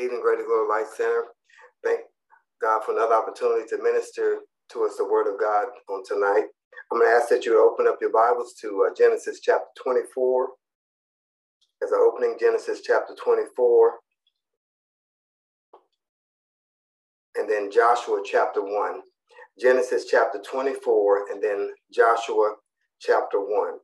[0.00, 1.24] Eden Greater Glory Life Center.
[1.84, 2.00] Thank
[2.62, 4.38] God for another opportunity to minister
[4.72, 6.46] to us the Word of God on tonight.
[6.90, 10.48] I'm going to ask that you open up your Bibles to uh, Genesis chapter 24.
[11.82, 13.98] As an opening, Genesis chapter 24.
[17.36, 19.00] And then Joshua chapter 1.
[19.60, 22.54] Genesis chapter 24, and then Joshua
[22.98, 23.74] chapter 1.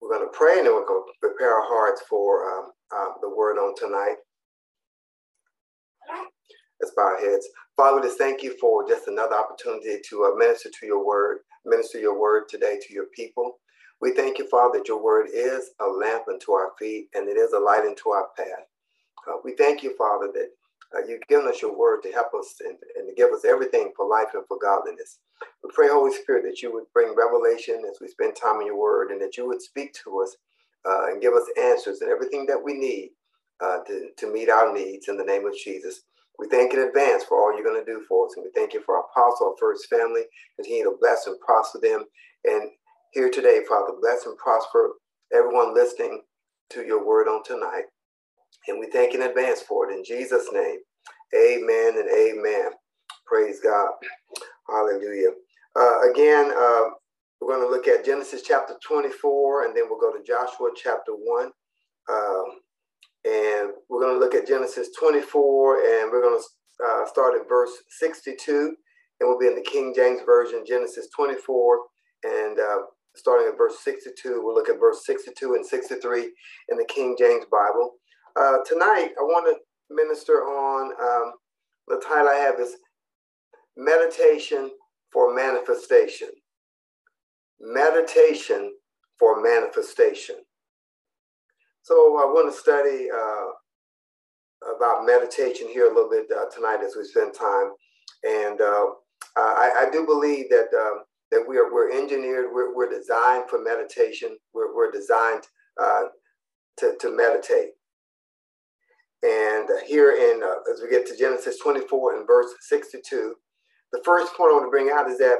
[0.00, 3.12] We're going to pray and then we're going to prepare our hearts for um, uh,
[3.22, 4.16] the word on tonight.
[6.80, 7.46] Let's bow our heads.
[7.76, 11.38] Father, we just thank you for just another opportunity to uh, minister to your word,
[11.64, 13.58] minister your word today to your people.
[14.00, 17.36] We thank you, Father, that your word is a lamp unto our feet and it
[17.36, 18.66] is a light unto our path.
[19.28, 20.50] Uh, we thank you, Father, that
[20.96, 23.92] uh, you've given us your word to help us and, and to give us everything
[23.96, 25.18] for life and for godliness.
[25.64, 28.78] We pray, Holy Spirit, that you would bring revelation as we spend time in your
[28.80, 30.36] word and that you would speak to us
[30.88, 33.10] uh, and give us answers and everything that we need
[33.60, 36.02] uh, to, to meet our needs in the name of Jesus.
[36.38, 38.34] We thank in advance for all you're going to do for us.
[38.36, 40.22] And we thank you for our apostle, our first family.
[40.56, 42.04] Continue to bless and prosper them.
[42.44, 42.70] And
[43.12, 44.92] here today, Father, bless and prosper
[45.32, 46.22] everyone listening
[46.70, 47.84] to your word on tonight.
[48.68, 49.94] And we thank in advance for it.
[49.94, 50.78] In Jesus' name,
[51.34, 52.70] amen and amen.
[53.26, 53.90] Praise God.
[54.68, 55.30] Hallelujah.
[55.74, 56.90] Uh, again, uh,
[57.40, 61.12] we're going to look at Genesis chapter 24, and then we'll go to Joshua chapter
[61.12, 61.50] 1.
[62.10, 62.44] Um,
[63.24, 67.48] and we're going to look at Genesis 24, and we're going to uh, start at
[67.48, 68.74] verse 62.
[69.20, 71.78] And we'll be in the King James Version, Genesis 24,
[72.24, 72.78] and uh,
[73.16, 74.40] starting at verse 62.
[74.42, 76.30] We'll look at verse 62 and 63
[76.68, 77.94] in the King James Bible.
[78.36, 81.32] Uh, tonight, I want to minister on um,
[81.88, 82.76] the title I have is
[83.76, 84.70] Meditation
[85.12, 86.28] for Manifestation.
[87.60, 88.72] Meditation
[89.18, 90.36] for Manifestation.
[91.82, 96.94] So I want to study uh, about meditation here a little bit uh, tonight as
[96.96, 97.72] we spend time.
[98.24, 98.86] And uh,
[99.36, 103.62] I, I, do believe that um, that we are we're engineered, we're, we're designed for
[103.62, 104.36] meditation.
[104.54, 105.44] We're, we're designed
[105.80, 106.04] uh,
[106.78, 107.70] to, to meditate.
[109.22, 113.34] And here in, uh, as we get to Genesis 24 and verse 62,
[113.92, 115.38] the first point I want to bring out is that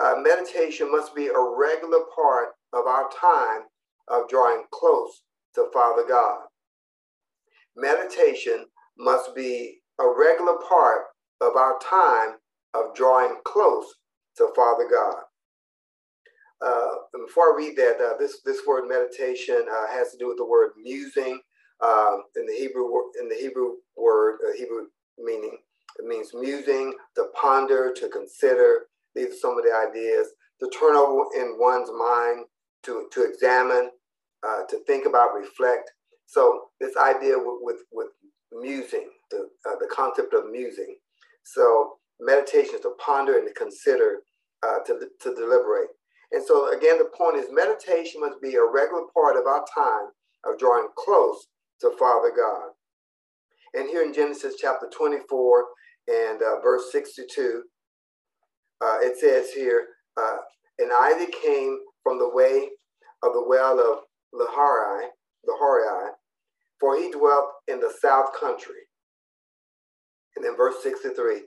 [0.00, 3.62] uh, meditation must be a regular part of our time
[4.08, 5.22] of drawing close
[5.54, 6.40] to Father God.
[7.76, 8.66] Meditation
[8.98, 11.06] must be a regular part
[11.40, 12.36] of our time
[12.74, 13.86] of drawing close
[14.36, 15.16] to Father God.
[16.60, 20.38] Uh, before I read that, uh, this this word meditation uh, has to do with
[20.38, 21.40] the word musing
[21.80, 22.88] um, in the Hebrew
[23.20, 24.86] in the Hebrew word uh, Hebrew
[25.18, 25.58] meaning.
[25.98, 28.86] It means musing, to ponder, to consider.
[29.18, 30.28] These are some of the ideas.
[30.60, 32.46] To turn over in one's mind,
[32.84, 33.90] to to examine,
[34.46, 35.90] uh, to think about, reflect.
[36.26, 38.08] So this idea with with, with
[38.52, 40.96] musing, the uh, the concept of musing.
[41.44, 44.20] So meditation is to ponder and to consider,
[44.86, 45.88] to to deliberate.
[46.32, 50.10] And so, again, the point is meditation must be a regular part of our time
[50.44, 51.46] of drawing close
[51.80, 52.70] to Father God.
[53.74, 55.64] And here in Genesis chapter 24
[56.08, 57.62] and uh, verse 62,
[58.80, 60.36] uh, it says here, uh,
[60.78, 62.68] and Isaac came from the way
[63.22, 65.08] of the well of Laharai,
[65.48, 66.10] Laharai,
[66.78, 68.86] for he dwelt in the south country.
[70.36, 71.42] And then verse 63,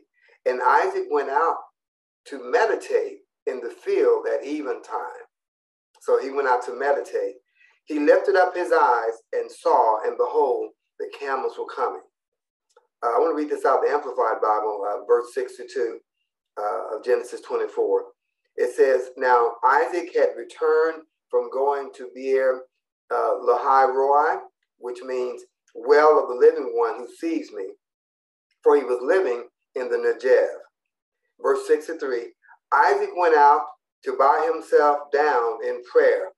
[0.46, 1.58] and Isaac went out
[2.28, 5.25] to meditate in the field at eventime.
[6.02, 7.36] So he went out to meditate.
[7.86, 12.02] He lifted up his eyes and saw, and behold, the camels were coming.
[13.03, 16.00] Uh, I want to read this out, the Amplified Bible, uh, verse 62
[16.59, 18.03] uh, of Genesis 24.
[18.57, 22.63] It says, Now Isaac had returned from going to Beer
[23.12, 24.41] uh, Lahai Roi,
[24.78, 27.66] which means well of the living one who sees me,
[28.63, 29.44] for he was living
[29.75, 30.47] in the Negev.
[31.41, 32.34] Verse 63
[32.73, 33.65] Isaac went out
[34.04, 36.30] to buy himself down in prayer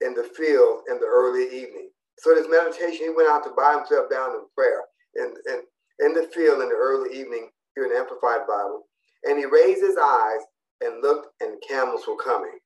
[0.00, 1.90] in the field in the early evening.
[2.18, 4.82] So this meditation, he went out to buy himself down in prayer
[5.14, 5.62] in, in,
[6.06, 8.87] in the field in the early evening here in the Amplified Bible.
[9.24, 10.40] And he raised his eyes
[10.80, 12.58] and looked, and camels were coming.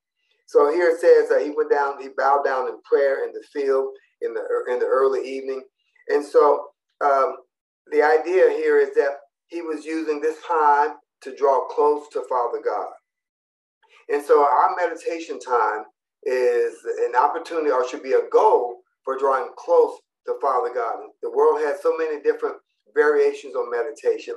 [0.46, 3.42] So here it says that he went down, he bowed down in prayer in the
[3.52, 3.88] field
[4.20, 5.62] in the in the early evening.
[6.08, 6.66] And so
[7.02, 7.36] um,
[7.90, 9.16] the idea here is that
[9.48, 12.88] he was using this time to draw close to Father God.
[14.08, 15.84] And so our meditation time
[16.24, 16.74] is
[17.06, 20.96] an opportunity or should be a goal for drawing close to Father God.
[21.22, 22.56] The world has so many different
[22.94, 24.34] variations on meditation.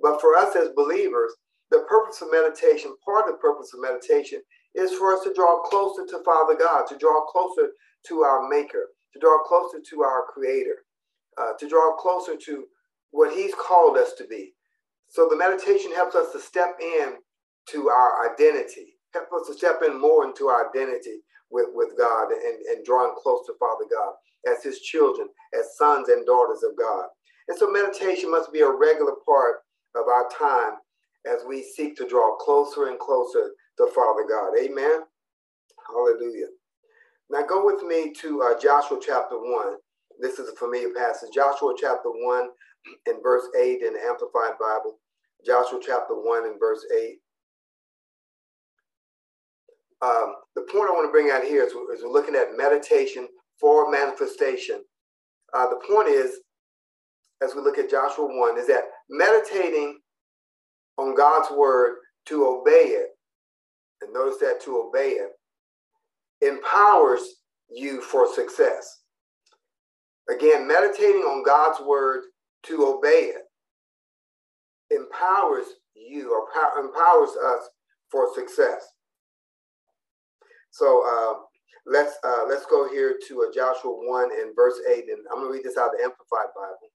[0.00, 1.32] But for us as believers,
[1.74, 4.40] the purpose of meditation, part of the purpose of meditation,
[4.76, 7.70] is for us to draw closer to Father God, to draw closer
[8.08, 10.76] to our Maker, to draw closer to our Creator.
[11.38, 12.64] uh, to draw closer to
[13.12, 14.54] what He's called us to be.
[15.10, 17.14] So the meditation helps us to step in
[17.70, 22.28] to our identity, help us to step in more into our identity with, with God
[22.32, 24.14] and, and drawing close to Father God
[24.52, 25.28] as His children,
[25.58, 27.06] as sons and daughters of God.
[27.48, 29.58] And so meditation must be a regular part
[29.96, 30.78] of our time
[31.26, 34.52] as we seek to draw closer and closer to Father God.
[34.58, 35.00] Amen.
[35.86, 36.48] Hallelujah.
[37.30, 39.74] Now go with me to uh, Joshua chapter 1.
[40.20, 41.30] This is a familiar passage.
[41.34, 42.48] Joshua chapter 1
[43.06, 44.98] in verse 8 in the Amplified Bible.
[45.44, 47.18] Joshua chapter 1 and verse 8.
[50.02, 53.26] Um, the point I want to bring out here is, is we're looking at meditation
[53.58, 54.82] for manifestation.
[55.54, 56.40] Uh, the point is,
[57.42, 59.98] as we look at Joshua 1, is that meditating
[60.98, 61.96] on God's word
[62.26, 63.08] to obey it,
[64.00, 65.30] and notice that to obey it,
[66.46, 67.22] empowers
[67.70, 69.02] you for success.
[70.30, 72.22] Again, meditating on God's word
[72.64, 73.42] to obey it
[74.90, 76.46] empowers you or
[76.80, 77.68] empowers us
[78.10, 78.86] for success.
[80.70, 81.40] So uh,
[81.86, 85.48] let's uh, let's go here to uh, Joshua one and verse eight, and I'm going
[85.48, 86.90] to read this out of the Amplified Bible.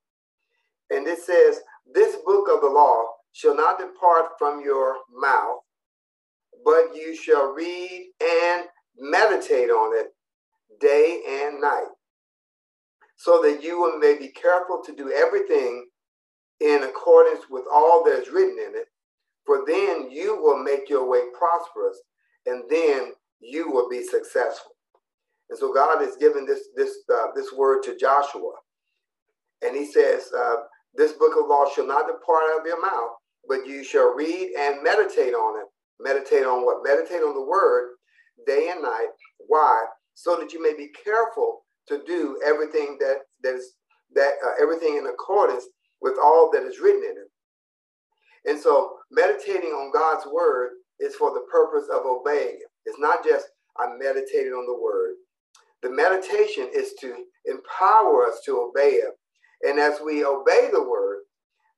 [0.90, 1.62] And it says,
[1.94, 5.60] "This book of the law shall not depart from your mouth,
[6.64, 8.66] but you shall read and
[8.98, 10.08] meditate on it
[10.80, 11.88] day and night,
[13.18, 15.86] so that you may be careful to do everything
[16.60, 18.88] in accordance with all that is written in it.
[19.46, 22.00] For then you will make your way prosperous,
[22.46, 24.72] and then you will be successful.
[25.50, 28.52] And so God has given this this uh, this word to Joshua,
[29.64, 30.56] and He says, uh,
[30.94, 33.16] "This book of law shall not depart out of your mouth,
[33.50, 35.68] but you shall read and meditate on it.
[36.00, 36.84] Meditate on what?
[36.84, 37.90] Meditate on the word
[38.48, 39.10] day and night.
[39.48, 39.86] Why?
[40.14, 43.74] So that you may be careful to do everything that that is
[44.16, 45.66] that uh, everything in accordance
[46.02, 47.30] with all that is written in it.
[48.46, 52.72] And so, meditating on God's word is for the purpose of obeying it.
[52.86, 53.48] It's not just
[53.78, 55.16] I meditated on the word.
[55.82, 59.14] The meditation is to empower us to obey it.
[59.64, 61.20] And as we obey the word,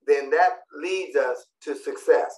[0.07, 2.33] then that leads us to success.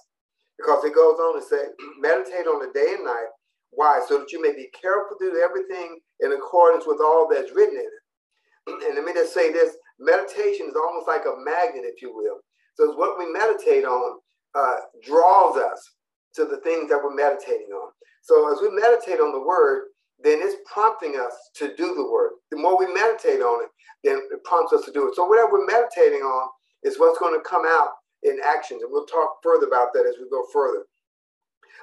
[0.58, 1.64] Because it goes on to say,
[2.00, 3.28] meditate on the day and night.
[3.70, 4.00] Why?
[4.08, 7.76] So that you may be careful to do everything in accordance with all that's written
[7.76, 8.04] in it.
[8.86, 12.40] And let me just say this meditation is almost like a magnet, if you will.
[12.76, 14.20] So it's what we meditate on
[14.54, 15.94] uh, draws us
[16.34, 17.92] to the things that we're meditating on.
[18.22, 19.88] So as we meditate on the word,
[20.22, 22.30] then it's prompting us to do the word.
[22.50, 23.70] The more we meditate on it,
[24.02, 25.14] then it prompts us to do it.
[25.14, 26.48] So whatever we're meditating on
[26.84, 27.88] is what's going to come out
[28.22, 28.82] in actions.
[28.82, 30.84] And we'll talk further about that as we go further.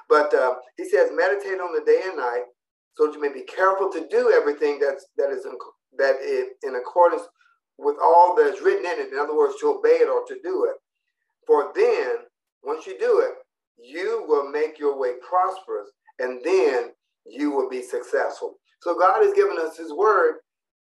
[0.08, 2.44] But uh, he says, meditate on the day and night
[2.96, 5.52] so that you may be careful to do everything that's, that is in,
[5.98, 7.22] that is in accordance
[7.78, 9.12] with all that is written in it.
[9.12, 10.76] In other words, to obey it or to do it.
[11.46, 12.16] For then,
[12.62, 13.34] once you do it,
[13.82, 15.88] you will make your way prosperous
[16.18, 16.90] and then
[17.26, 18.54] you will be successful.
[18.80, 20.36] So God has given us his word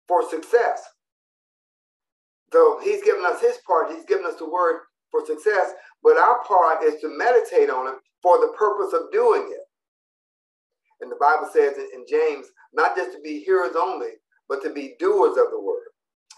[0.07, 0.81] for success.
[2.51, 5.71] So he's given us his part, he's given us the word for success,
[6.03, 9.65] but our part is to meditate on it for the purpose of doing it.
[11.01, 14.95] And the Bible says in, James, not just to be hearers only, but to be
[14.99, 15.89] doers of the word.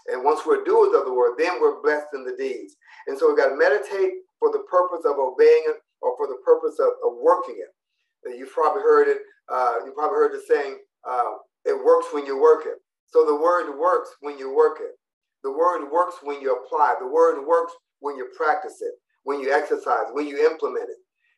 [0.06, 2.76] And once we're doers of the word, then we're blessed in the deeds.
[3.06, 6.38] And so we've got to meditate for the purpose of obeying it or for the
[6.44, 8.38] purpose of, of working it.
[8.38, 9.18] You've probably heard it.
[9.48, 11.32] Uh, you probably heard the saying, uh,
[11.66, 14.96] "It works when you work it." So the word works when you work it.
[15.44, 16.96] The word works when you apply.
[16.98, 20.96] The word works when you practice it, when you exercise, when you implement it.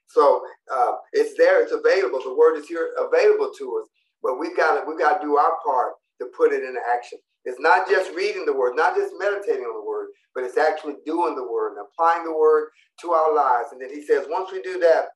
[0.09, 1.63] So uh, it's there.
[1.63, 2.21] It's available.
[2.23, 3.89] The word is here, available to us.
[4.23, 7.19] But we've got to we've got to do our part to put it into action.
[7.45, 10.95] It's not just reading the word, not just meditating on the word, but it's actually
[11.05, 12.71] doing the word and applying the word
[13.03, 13.69] to our lives.
[13.73, 15.07] And then he says, once we do that,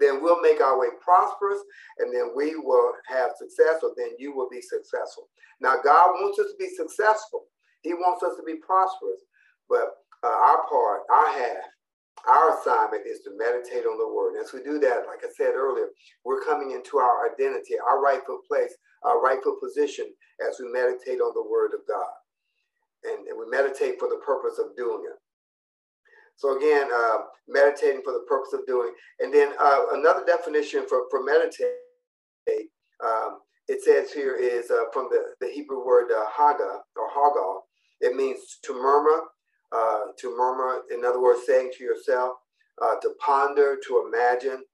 [0.00, 1.60] then we'll make our way prosperous
[1.98, 5.28] and then we will have success or then you will be successful.
[5.60, 7.44] Now, God wants us to be successful.
[7.86, 9.22] He wants us to be prosperous.
[9.68, 11.64] But uh, our part, our half,
[12.26, 14.34] our assignment is to meditate on the word.
[14.42, 15.88] As we do that, like I said earlier,
[16.24, 18.74] we're coming into our identity, our rightful place,
[19.04, 20.06] our rightful position
[20.42, 22.10] as we meditate on the word of God.
[23.04, 25.18] And, and we meditate for the purpose of doing it.
[26.36, 28.92] So again, uh, meditating for the purpose of doing.
[29.20, 31.70] And then uh, another definition for, for meditate,
[33.04, 33.38] um,
[33.68, 37.65] it says here is uh, from the, the Hebrew word uh, haga or hagal.
[38.00, 39.22] It means to murmur,
[39.72, 42.36] uh, to murmur, in other words, saying to yourself,
[42.82, 44.64] uh, to ponder, to imagine,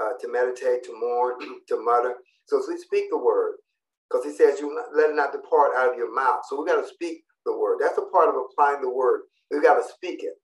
[0.00, 1.34] uh, to meditate, to mourn,
[1.68, 2.14] to mutter.
[2.46, 3.56] So as we speak the word,
[4.10, 6.40] because he says, you let it not depart out of your mouth.
[6.48, 7.78] So we got to speak the word.
[7.80, 9.22] That's a part of applying the word.
[9.50, 10.34] We've got to speak it.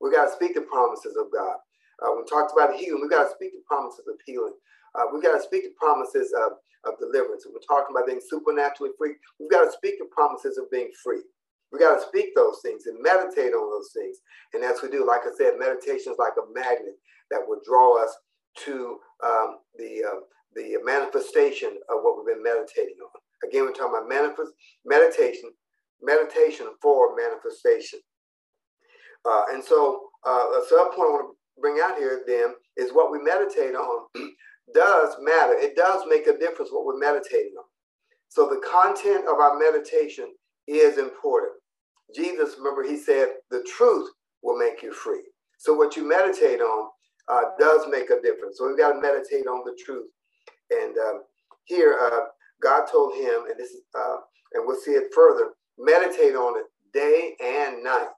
[0.00, 1.56] We've got to speak the promises of God.
[2.02, 3.00] Uh, we talked about healing.
[3.00, 4.54] We've got to speak the promises of healing.
[4.94, 7.46] Uh, we've got to speak the promises of, of deliverance.
[7.48, 9.16] we're talking about being supernaturally free.
[9.40, 11.22] We've got to speak the promises of being free.
[11.72, 14.18] We got to speak those things and meditate on those things.
[14.54, 16.94] And as we do, like I said, meditation is like a magnet
[17.30, 18.14] that will draw us
[18.64, 20.20] to um, the uh,
[20.54, 23.48] the manifestation of what we've been meditating on.
[23.48, 24.52] Again, we're talking about manifest
[24.86, 25.50] meditation,
[26.02, 28.00] meditation for manifestation.
[29.24, 32.92] Uh, and so, uh, a sub point I want to bring out here then is
[32.92, 34.06] what we meditate on
[34.74, 35.54] does matter.
[35.54, 37.64] It does make a difference what we're meditating on.
[38.28, 40.32] So, the content of our meditation
[40.66, 41.52] is important.
[42.14, 44.08] Jesus, remember, he said, the truth
[44.42, 45.22] will make you free.
[45.58, 46.90] So, what you meditate on
[47.28, 48.58] uh, does make a difference.
[48.58, 50.08] So, we've got to meditate on the truth.
[50.70, 51.22] And um,
[51.64, 52.26] here, uh,
[52.62, 54.16] God told him, and this is, uh,
[54.54, 58.08] and we'll see it further, meditate on it day and night.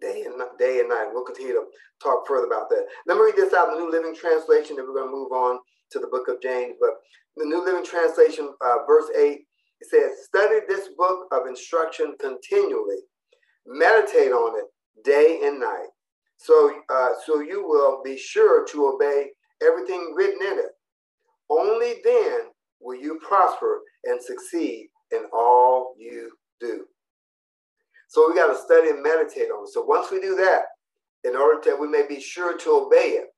[0.00, 1.08] Day and day and night.
[1.12, 1.64] We'll continue to
[2.02, 2.84] talk further about that.
[3.06, 5.32] Let me read this out in the New Living Translation, and we're going to move
[5.32, 5.58] on
[5.92, 6.74] to the book of James.
[6.80, 6.90] But
[7.36, 9.40] the New Living Translation, uh, verse 8,
[9.90, 12.98] says, Study this book of instruction continually,
[13.66, 14.66] meditate on it
[15.04, 15.88] day and night.
[16.36, 19.30] So, uh, so you will be sure to obey
[19.62, 20.72] everything written in it.
[21.50, 22.50] Only then
[22.80, 26.84] will you prosper and succeed in all you do.
[28.08, 29.72] So we got to study and meditate on it.
[29.72, 30.62] So once we do that,
[31.24, 33.28] in order that we may be sure to obey it,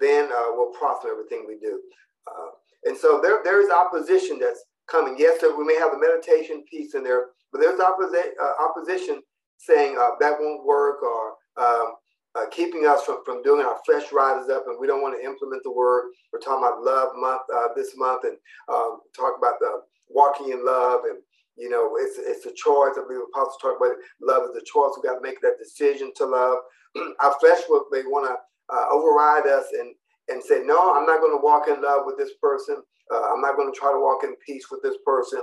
[0.00, 1.80] then uh, we'll prosper everything we do.
[2.26, 2.50] Uh,
[2.84, 5.16] and so there, there is opposition that's coming.
[5.18, 9.20] Yes, sir, we may have the meditation piece in there, but there's opposi- uh, opposition
[9.58, 11.94] saying uh, that won't work or um,
[12.34, 15.24] uh, keeping us from, from doing our flesh rises up and we don't want to
[15.24, 16.10] implement the word.
[16.32, 18.36] We're talking about love month uh, this month and
[18.72, 21.18] um, talk about the walking in love and
[21.56, 22.96] you know it's it's a choice.
[22.96, 23.98] I believe apostles talk about it.
[24.20, 24.96] love is a choice.
[24.96, 26.58] We got to make that decision to love.
[27.20, 28.36] our flesh will they want to
[28.74, 29.94] uh, override us and
[30.32, 32.76] and say no, I'm not going to walk in love with this person.
[33.12, 35.42] Uh, I'm not going to try to walk in peace with this person.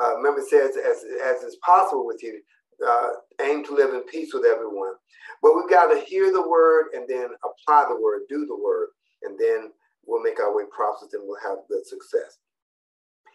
[0.00, 2.40] Uh, remember, it says as as is possible with you
[2.86, 3.08] uh,
[3.42, 4.94] aim to live in peace with everyone.
[5.42, 8.88] But we've got to hear the word and then apply the word, do the word,
[9.22, 9.70] and then
[10.06, 12.38] we'll make our way prosperous and we'll have good success.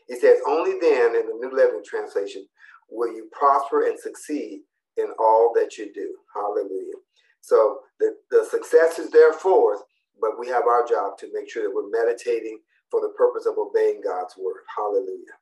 [0.07, 2.47] He says, only then, in the New Living Translation,
[2.89, 4.61] will you prosper and succeed
[4.97, 6.15] in all that you do.
[6.33, 6.97] Hallelujah.
[7.41, 9.81] So the, the success is there for us,
[10.21, 12.59] but we have our job to make sure that we're meditating
[12.91, 14.63] for the purpose of obeying God's word.
[14.75, 15.37] Hallelujah.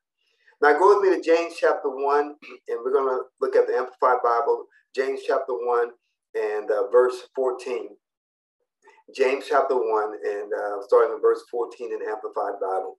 [0.61, 2.35] Now go with me to James chapter 1,
[2.67, 4.65] and we're going to look at the Amplified Bible,
[4.95, 5.89] James chapter 1
[6.35, 7.89] and uh, verse 14.
[9.15, 12.97] James chapter 1 and uh, starting in verse 14 in Amplified Bible.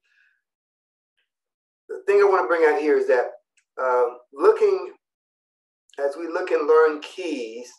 [1.88, 3.26] The thing I want to bring out here is that
[3.80, 4.92] uh, looking,
[5.99, 7.70] as we look and learn keys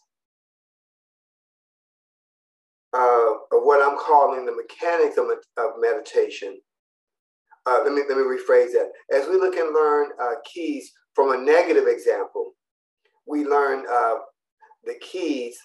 [2.93, 5.25] uh, of what I'm calling the mechanics of,
[5.57, 6.59] of meditation,
[7.65, 8.89] uh, let me let me rephrase that.
[9.13, 12.53] As we look and learn uh, keys from a negative example,
[13.27, 14.15] we learn uh,
[14.85, 15.57] the keys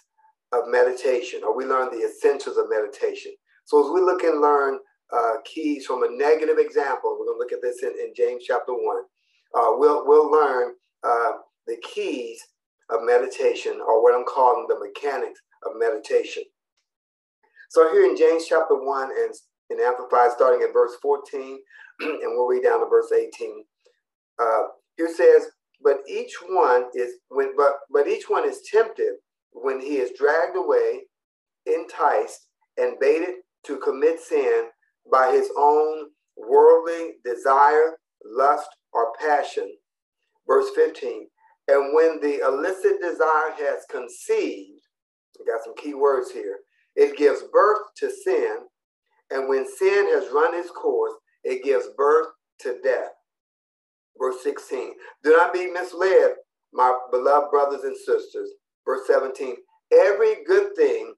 [0.53, 3.33] of meditation, or we learn the essentials of meditation.
[3.65, 4.79] So as we look and learn
[5.13, 8.45] uh, keys from a negative example, we're going to look at this in, in James
[8.47, 9.03] chapter one.
[9.57, 10.75] Uh, we'll we'll learn
[11.67, 12.39] the keys
[12.91, 16.43] of meditation, or what I'm calling the mechanics of meditation.
[17.75, 19.35] So here in James chapter one and
[19.69, 21.59] in Amplified, starting at verse 14,
[22.01, 23.65] and we'll read down to verse 18.
[24.39, 24.63] Uh,
[24.97, 25.49] here says,
[25.83, 29.15] but each one is when but but each one is tempted
[29.55, 31.01] when he is dragged away,
[31.67, 32.47] enticed,
[32.79, 33.35] and baited
[33.67, 34.69] to commit sin
[35.11, 39.69] by his own worldly desire, lust, or passion.
[40.47, 41.27] Verse 15.
[41.67, 44.81] And when the illicit desire has conceived,
[45.41, 46.59] we got some key words here,
[46.97, 48.59] it gives birth to sin.
[49.31, 52.29] And when sin has run its course, it gives birth
[52.61, 53.13] to death.
[54.19, 54.93] Verse 16,
[55.25, 56.35] do not be misled,
[56.73, 58.51] my beloved brothers and sisters.
[58.85, 59.57] Verse 17,
[59.93, 61.15] every good thing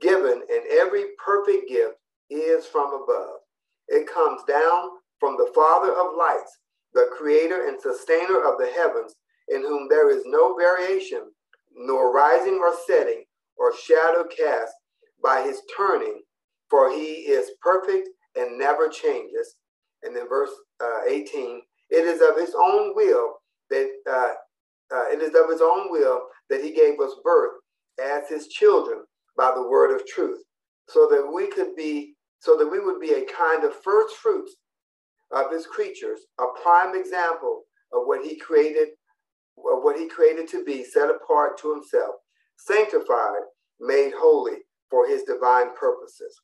[0.00, 1.96] given and every perfect gift
[2.30, 3.40] is from above.
[3.88, 6.58] It comes down from the Father of lights,
[6.94, 9.14] the creator and sustainer of the heavens,
[9.48, 11.30] in whom there is no variation,
[11.76, 13.24] nor rising or setting,
[13.58, 14.72] or shadow cast
[15.22, 16.22] by his turning,
[16.68, 19.56] for he is perfect and never changes.
[20.02, 20.50] And then verse
[20.82, 21.60] uh, 18,
[21.90, 23.34] it is of his own will
[23.70, 24.32] that uh,
[24.94, 27.52] uh, it is of his own will that he gave us birth
[28.02, 29.04] as his children
[29.36, 30.42] by the word of truth,
[30.88, 34.56] so that we could be, so that we would be a kind of first fruits
[35.30, 37.62] of his creatures, a prime example
[37.92, 38.88] of what he created
[39.58, 42.14] of what he created to be, set apart to himself,
[42.56, 43.42] sanctified,
[43.78, 44.56] made holy
[44.90, 46.40] for his divine purposes.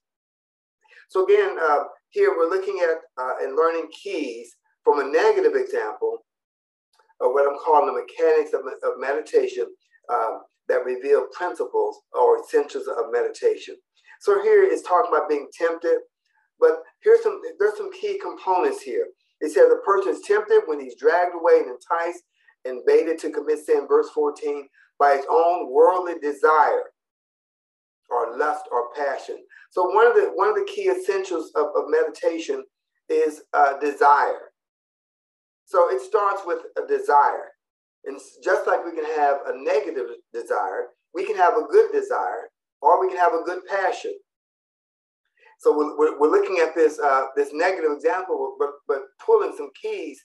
[1.09, 4.51] So again, uh, here we're looking at uh, and learning keys
[4.85, 6.25] from a negative example
[7.21, 9.67] of what I'm calling the mechanics of, of meditation
[10.13, 13.77] um, that reveal principles or essentials of meditation.
[14.21, 15.99] So here it's talking about being tempted,
[16.59, 19.07] but here's some there's some key components here.
[19.41, 22.23] It says a person is tempted when he's dragged away and enticed
[22.65, 24.67] and baited to commit sin, verse 14,
[24.99, 26.85] by his own worldly desire
[28.71, 29.37] or passion.
[29.71, 32.65] So one of the one of the key essentials of, of meditation
[33.09, 34.53] is uh, desire.
[35.65, 37.51] So it starts with a desire.
[38.05, 42.51] And just like we can have a negative desire, we can have a good desire,
[42.81, 44.15] or we can have a good passion.
[45.59, 50.21] So we're, we're looking at this uh, this negative example, but but pulling some keys,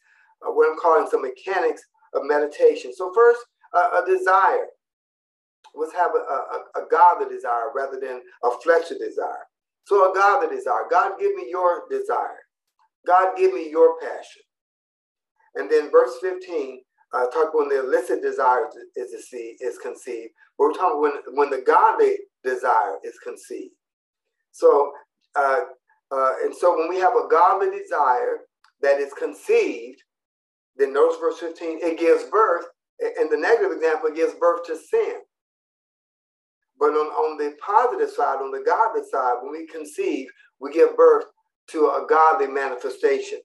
[0.46, 1.82] uh, what I'm calling some mechanics
[2.14, 2.94] of meditation.
[2.94, 3.40] So first,
[3.74, 4.68] uh, a desire.
[5.76, 9.46] Let's have a, a, a godly desire rather than a fleshly desire.
[9.86, 10.84] So a godly desire.
[10.90, 12.40] God, give me your desire.
[13.06, 14.44] God, give me your passion.
[15.56, 16.82] And then verse 15,
[17.14, 20.30] uh, talk when the illicit desire is, is conceived.
[20.58, 23.74] We're talking when, when the godly desire is conceived.
[24.52, 24.92] So,
[25.36, 25.62] uh,
[26.12, 28.40] uh, and so when we have a godly desire
[28.82, 30.02] that is conceived,
[30.76, 32.66] then notice verse 15, it gives birth.
[33.20, 35.16] In the negative example, it gives birth to sin.
[36.82, 40.28] But on, on the positive side, on the godly side, when we conceive,
[40.60, 41.26] we give birth
[41.68, 43.40] to a godly manifestation.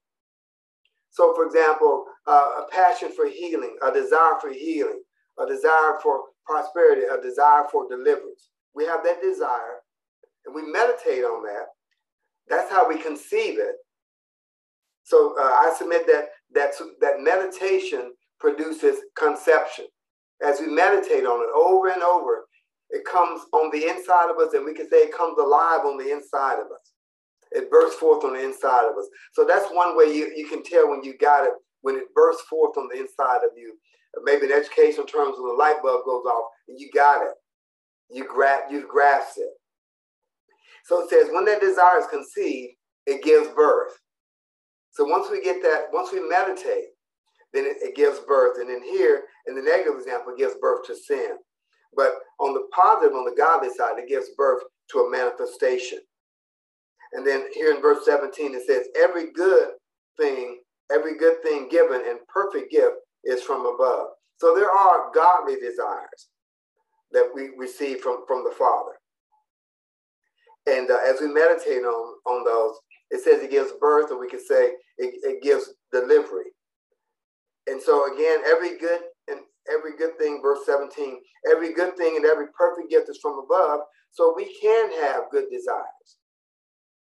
[1.10, 5.02] So, for example, uh, a passion for healing, a desire for healing,
[5.38, 8.48] a desire for prosperity, a desire for deliverance.
[8.74, 9.80] We have that desire
[10.46, 11.66] and we meditate on that.
[12.48, 13.76] That's how we conceive it.
[15.04, 19.86] So uh, I submit that that that meditation produces conception.
[20.42, 22.46] As we meditate on it over and over,
[22.90, 25.96] it comes on the inside of us, and we can say it comes alive on
[25.96, 26.92] the inside of us.
[27.52, 29.08] It bursts forth on the inside of us.
[29.32, 32.42] So that's one way you, you can tell when you got it, when it bursts
[32.42, 33.76] forth on the inside of you.
[34.22, 37.34] Maybe in educational terms, when the light bulb goes off and you got it.
[38.10, 39.50] You grab, you've grasped it.
[40.84, 42.74] So it says, when that desire is conceived,
[43.06, 43.92] it gives birth.
[44.92, 46.86] So once we get that, once we meditate,
[47.52, 48.58] then it, it gives birth.
[48.58, 51.36] And then here, in the negative example, gives birth to sin.
[51.96, 55.98] But on the positive, on the godly side, it gives birth to a manifestation.
[57.12, 59.70] And then here in verse 17, it says, Every good
[60.18, 60.60] thing,
[60.92, 64.08] every good thing given and perfect gift is from above.
[64.38, 66.28] So there are godly desires
[67.12, 68.92] that we receive from, from the Father.
[70.66, 72.74] And uh, as we meditate on, on those,
[73.10, 76.50] it says it gives birth, or we could say it, it gives delivery.
[77.68, 79.00] And so again, every good
[79.72, 83.80] every good thing, verse 17, every good thing and every perfect gift is from above.
[84.10, 86.18] So we can have good desires.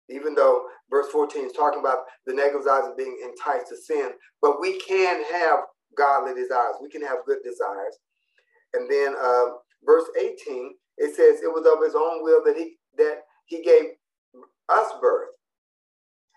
[0.09, 4.11] Even though verse 14 is talking about the negative desires of being enticed to sin,
[4.41, 5.61] but we can have
[5.97, 6.77] godly desires.
[6.81, 7.99] We can have good desires.
[8.75, 9.47] And then uh,
[9.85, 13.85] verse 18, it says it was of his own will that he that he gave
[14.69, 15.29] us birth.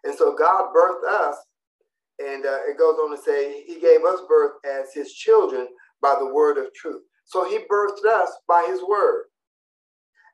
[0.04, 1.36] And so God birthed us,
[2.20, 5.68] and uh, it goes on to say he gave us birth as his children
[6.02, 7.04] by the word of truth.
[7.26, 9.26] So he birthed us by his word.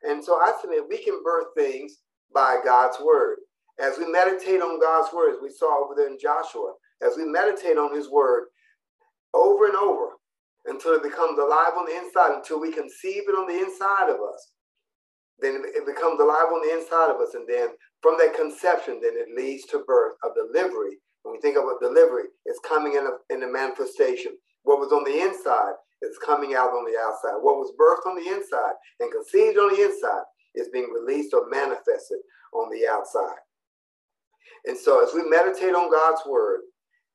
[0.03, 1.97] And so I submit we can birth things
[2.33, 3.37] by God's word.
[3.79, 7.25] As we meditate on God's word, as we saw over there in Joshua, as we
[7.25, 8.45] meditate on his word
[9.33, 10.11] over and over
[10.65, 14.17] until it becomes alive on the inside, until we conceive it on the inside of
[14.21, 14.51] us,
[15.39, 17.33] then it becomes alive on the inside of us.
[17.33, 17.69] And then
[18.01, 20.97] from that conception, then it leads to birth, of delivery.
[21.23, 24.31] When we think about delivery, it's coming in, a, in the manifestation.
[24.65, 27.39] What was on the inside is coming out on the outside.
[27.41, 30.23] What was birthed on the inside and conceived on the inside
[30.55, 32.17] is being released or manifested
[32.53, 33.39] on the outside.
[34.65, 36.61] And so as we meditate on God's word,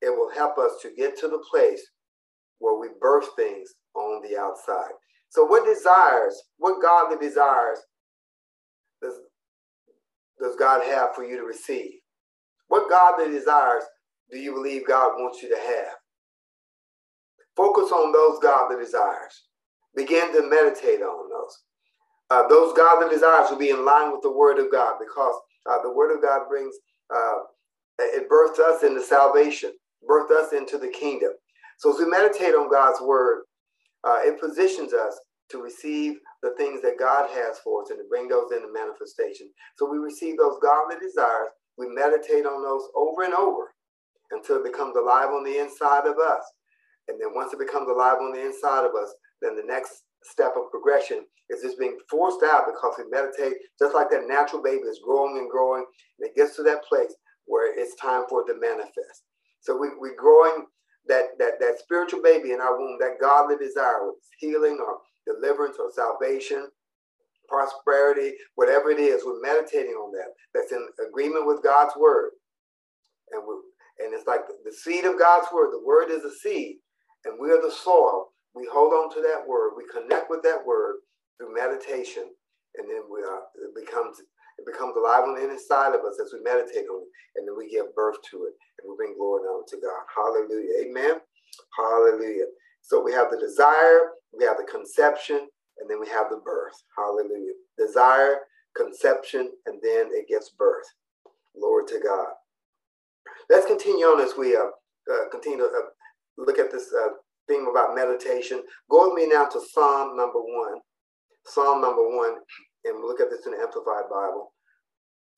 [0.01, 1.83] it will help us to get to the place
[2.59, 4.93] where we birth things on the outside.
[5.31, 7.79] So what desires, what godly desires
[9.03, 9.15] does,
[10.41, 11.93] does God have for you to receive?
[12.69, 13.85] What godly desires
[14.31, 16.00] do you believe God wants you to have?
[17.61, 19.43] Focus on those godly desires.
[19.95, 21.59] Begin to meditate on those.
[22.31, 25.35] Uh, those godly desires will be in line with the Word of God because
[25.71, 26.75] uh, the Word of God brings,
[27.15, 27.35] uh,
[27.99, 29.73] it births us into salvation,
[30.09, 31.33] births us into the kingdom.
[31.77, 33.43] So as we meditate on God's Word,
[34.05, 35.21] uh, it positions us
[35.51, 39.51] to receive the things that God has for us and to bring those into manifestation.
[39.77, 43.75] So we receive those godly desires, we meditate on those over and over
[44.31, 46.43] until it becomes alive on the inside of us.
[47.11, 49.11] And then once it becomes alive on the inside of us,
[49.43, 53.95] then the next step of progression is just being forced out because we meditate, just
[53.95, 55.83] like that natural baby is growing and growing.
[56.19, 57.11] And it gets to that place
[57.47, 59.27] where it's time for it to manifest.
[59.59, 60.67] So we, we're growing
[61.09, 63.99] that, that, that spiritual baby in our womb, that godly desire,
[64.39, 66.69] healing or deliverance or salvation,
[67.49, 70.31] prosperity, whatever it is, we're meditating on that.
[70.55, 72.31] That's in agreement with God's word.
[73.33, 73.55] And we
[74.01, 75.71] and it's like the seed of God's word.
[75.73, 76.77] The word is a seed,
[77.25, 78.33] and we are the soil.
[78.55, 79.73] We hold on to that word.
[79.77, 80.97] We connect with that word
[81.39, 82.25] through meditation,
[82.77, 86.33] and then we are, it becomes it becomes alive on the inside of us as
[86.35, 89.43] we meditate on it, and then we give birth to it, and we bring glory
[89.49, 90.05] honor to God.
[90.13, 90.85] Hallelujah.
[90.85, 91.21] Amen.
[91.79, 92.45] Hallelujah.
[92.83, 96.75] So we have the desire, we have the conception, and then we have the birth.
[96.97, 97.55] Hallelujah.
[97.79, 98.41] Desire,
[98.77, 100.87] conception, and then it gives birth.
[101.59, 102.29] Glory to God.
[103.49, 104.71] Let's continue on as we uh,
[105.11, 105.89] uh, continue to uh,
[106.47, 107.09] look at this uh,
[107.49, 108.63] theme about meditation.
[108.91, 110.81] Go with me now to Psalm number one.
[111.47, 112.37] Psalm number one,
[112.85, 114.53] and look at this in the Amplified Bible.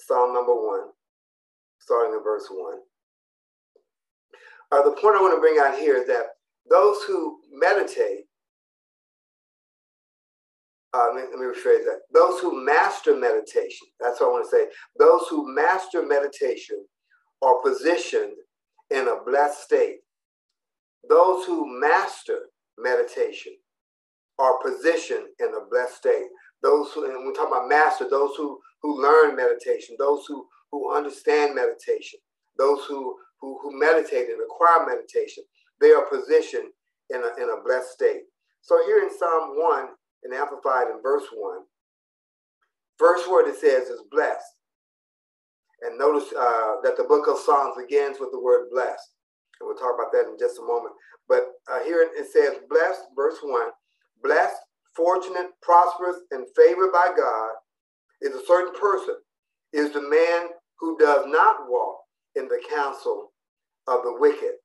[0.01, 0.89] Psalm number one,
[1.79, 2.79] starting in verse one.
[4.73, 6.27] Uh, the point I want to bring out here is that
[6.69, 8.25] those who meditate
[10.95, 12.01] uh, let, let me rephrase that.
[12.13, 14.67] Those who master meditation, that's what I want to say.
[14.99, 16.85] Those who master meditation
[17.41, 18.35] are positioned
[18.91, 20.01] in a blessed state.
[21.09, 22.39] Those who master
[22.79, 23.55] meditation
[24.39, 26.27] are positioned in a blessed state.
[26.63, 30.95] Those who, and we talk about master, those who who learn meditation, those who who
[30.95, 32.19] understand meditation,
[32.57, 35.45] those who who, who meditate and acquire meditation,
[35.81, 36.71] they are positioned
[37.11, 38.23] in a, in a blessed state.
[38.61, 39.89] So here in Psalm 1,
[40.25, 41.59] and amplified in verse 1,
[42.97, 44.47] first word it says is blessed.
[45.83, 49.11] And notice uh, that the book of Psalms begins with the word blessed.
[49.63, 50.95] And we'll talk about that in just a moment.
[51.29, 53.71] But uh, here it says, blessed, verse 1,
[54.23, 54.59] blessed,
[54.97, 57.51] fortunate, prosperous, and favored by God
[58.21, 59.15] is a certain person,
[59.73, 60.49] is the man
[60.81, 61.99] who does not walk
[62.35, 63.33] in the counsel
[63.87, 64.59] of the wicked,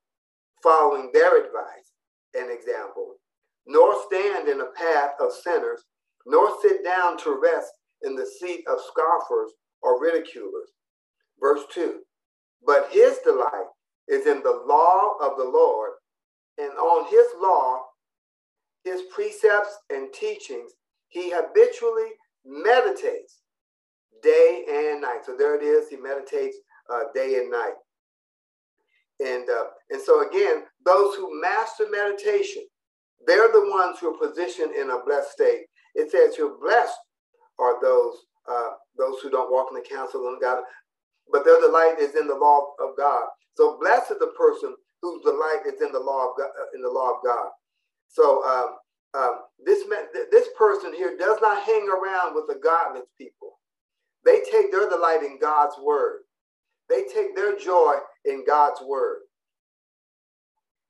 [0.63, 1.93] following their advice
[2.33, 3.13] and example,
[3.67, 5.83] nor stand in the path of sinners,
[6.25, 9.51] nor sit down to rest in the seat of scoffers
[9.83, 10.71] or ridiculers.
[11.39, 11.99] Verse 2
[12.65, 13.69] But his delight
[14.07, 15.91] is in the law of the Lord,
[16.57, 17.83] and on his law,
[18.83, 20.71] his precepts and teachings,
[21.09, 22.11] he habitually
[22.45, 23.41] meditates
[24.23, 25.25] day and night.
[25.25, 26.57] So there it is, he meditates
[26.91, 27.75] uh, day and night.
[29.19, 32.63] And, uh, and so again, those who master meditation,
[33.25, 35.65] they're the ones who are positioned in a blessed state.
[35.95, 36.97] It says you're blessed
[37.59, 38.13] are those
[38.49, 40.63] uh, those who don't walk in the counsel of God,
[41.31, 43.27] but their delight is in the law of God.
[43.55, 46.81] So blessed is the person whose delight is in the law of God, uh, in
[46.81, 47.49] the law of God.
[48.07, 48.75] So um,
[49.13, 49.83] um, this
[50.31, 53.59] this person here does not hang around with the godless people.
[54.25, 56.21] They take their delight in God's word.
[56.89, 59.19] They take their joy in God's word.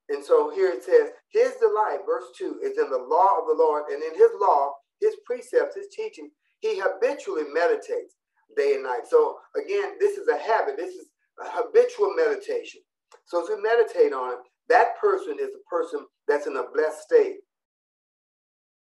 [0.09, 3.55] And so here it says, his delight, verse 2, is in the law of the
[3.57, 4.71] Lord, and in his law,
[5.01, 8.15] his precepts, his teaching, he habitually meditates
[8.55, 9.07] day and night.
[9.09, 10.77] So again, this is a habit.
[10.77, 11.07] This is
[11.39, 12.81] a habitual meditation.
[13.25, 17.01] So as we meditate on it, that person is a person that's in a blessed
[17.01, 17.37] state.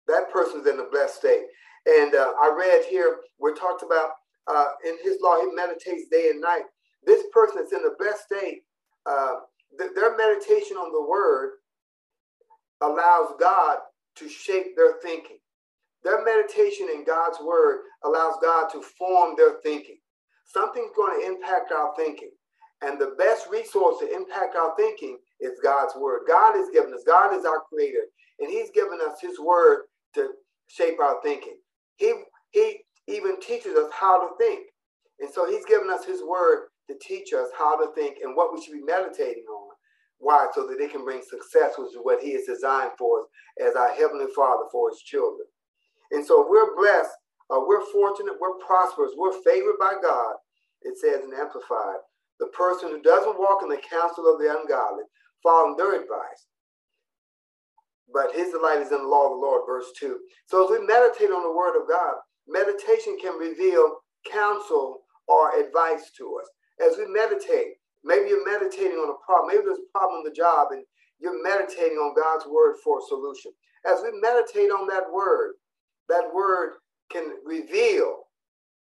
[0.06, 1.44] That person's in a blessed state.
[1.87, 4.11] And uh, I read here, we're talked about
[4.46, 6.62] uh, in his law, he meditates day and night.
[7.04, 8.62] This person is in the blessed state.
[9.06, 9.34] Uh,
[9.78, 11.52] th- their meditation on the word
[12.80, 13.78] allows God
[14.16, 15.38] to shape their thinking.
[16.04, 19.98] Their meditation in God's word allows God to form their thinking.
[20.46, 22.30] Something's going to impact our thinking.
[22.82, 26.22] And the best resource to impact our thinking is God's word.
[26.28, 28.06] God has given us, God is our creator,
[28.38, 29.82] and He's given us His word
[30.14, 30.30] to
[30.68, 31.56] shape our thinking.
[31.96, 32.14] He,
[32.52, 34.68] he even teaches us how to think.
[35.18, 38.54] And so He's given us His word to teach us how to think and what
[38.54, 39.74] we should be meditating on.
[40.18, 40.46] Why?
[40.54, 43.26] So that it can bring success, which is what He has designed for us
[43.61, 45.46] as our Heavenly Father for His children.
[46.11, 47.11] And so we're blessed,
[47.51, 50.35] uh, we're fortunate, we're prosperous, we're favored by God.
[50.83, 52.01] It says in Amplified,
[52.40, 55.05] the person who doesn't walk in the counsel of the ungodly,
[55.42, 56.47] following their advice,
[58.12, 60.18] but his delight is in the law of the Lord, verse 2.
[60.47, 62.14] So as we meditate on the word of God,
[62.47, 63.99] meditation can reveal
[64.31, 66.49] counsel or advice to us.
[66.81, 70.35] As we meditate, maybe you're meditating on a problem, maybe there's a problem on the
[70.35, 70.83] job, and
[71.21, 73.53] you're meditating on God's word for a solution.
[73.85, 75.55] As we meditate on that word,
[76.09, 76.75] that word
[77.11, 78.25] can reveal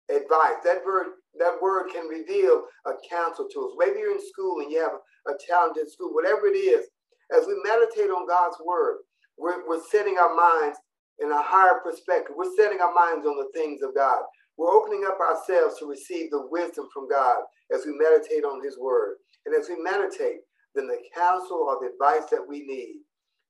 [0.10, 0.58] advice.
[0.64, 1.08] That word,
[1.40, 3.72] that word can reveal a counsel to us.
[3.78, 4.94] Maybe you're in school and you have
[5.28, 6.88] a, in school, whatever it is,
[7.36, 9.00] as we meditate on God's word,
[9.38, 10.80] we're, we're setting our minds
[11.20, 12.36] in a higher perspective.
[12.38, 14.22] We're setting our minds on the things of God.
[14.58, 17.38] We're opening up ourselves to receive the wisdom from God
[17.74, 19.18] as we meditate on His Word.
[19.46, 20.42] And as we meditate,
[20.74, 23.02] then the counsel or the advice that we need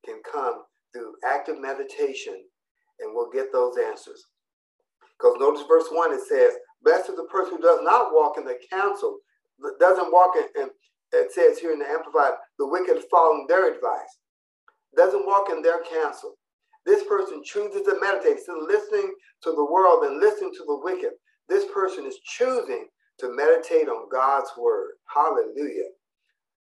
[0.06, 0.64] can come
[0.94, 2.44] through active meditation,
[3.00, 4.26] and we'll get those answers.
[5.18, 8.46] Because notice verse 1, it says, Blessed is the person who does not walk in
[8.46, 9.18] the counsel,
[9.80, 10.70] doesn't walk in, in
[11.14, 14.20] it says here in the Amplified, the wicked following their advice,
[14.96, 16.36] doesn't walk in their counsel.
[16.86, 20.80] This person chooses to meditate instead of listening to the world and listening to the
[20.84, 21.12] wicked.
[21.50, 22.88] This person is choosing
[23.20, 24.92] to meditate on God's word.
[25.14, 25.90] Hallelujah.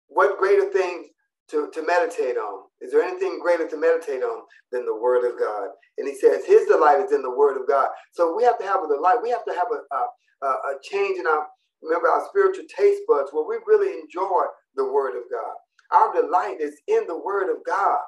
[0.09, 1.09] What greater thing
[1.51, 2.66] to, to meditate on?
[2.81, 5.69] Is there anything greater to meditate on than the word of God?
[5.99, 7.89] And he says his delight is in the word of God.
[8.13, 9.19] So we have to have a delight.
[9.23, 11.47] We have to have a, a, a change in our,
[11.83, 14.45] remember, our spiritual taste buds where we really enjoy
[14.77, 15.55] the word of God.
[15.93, 17.99] Our delight is in the word of God.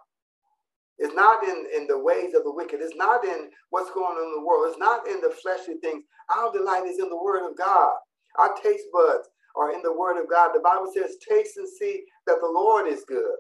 [0.99, 2.81] It's not in, in the ways of the wicked.
[2.83, 4.67] It's not in what's going on in the world.
[4.69, 6.05] It's not in the fleshly things.
[6.37, 7.93] Our delight is in the word of God.
[8.39, 10.51] Our taste buds are in the word of God.
[10.55, 13.37] The Bible says, taste and see that the Lord is good.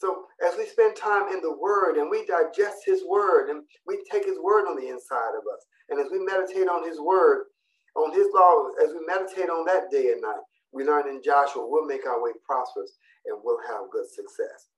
[0.00, 4.02] So as we spend time in the word and we digest his word and we
[4.10, 7.44] take his word on the inside of us, and as we meditate on his word,
[7.96, 10.40] on his law, as we meditate on that day and night,
[10.72, 14.68] we learn in Joshua, we'll make our way prosperous and we'll have good success.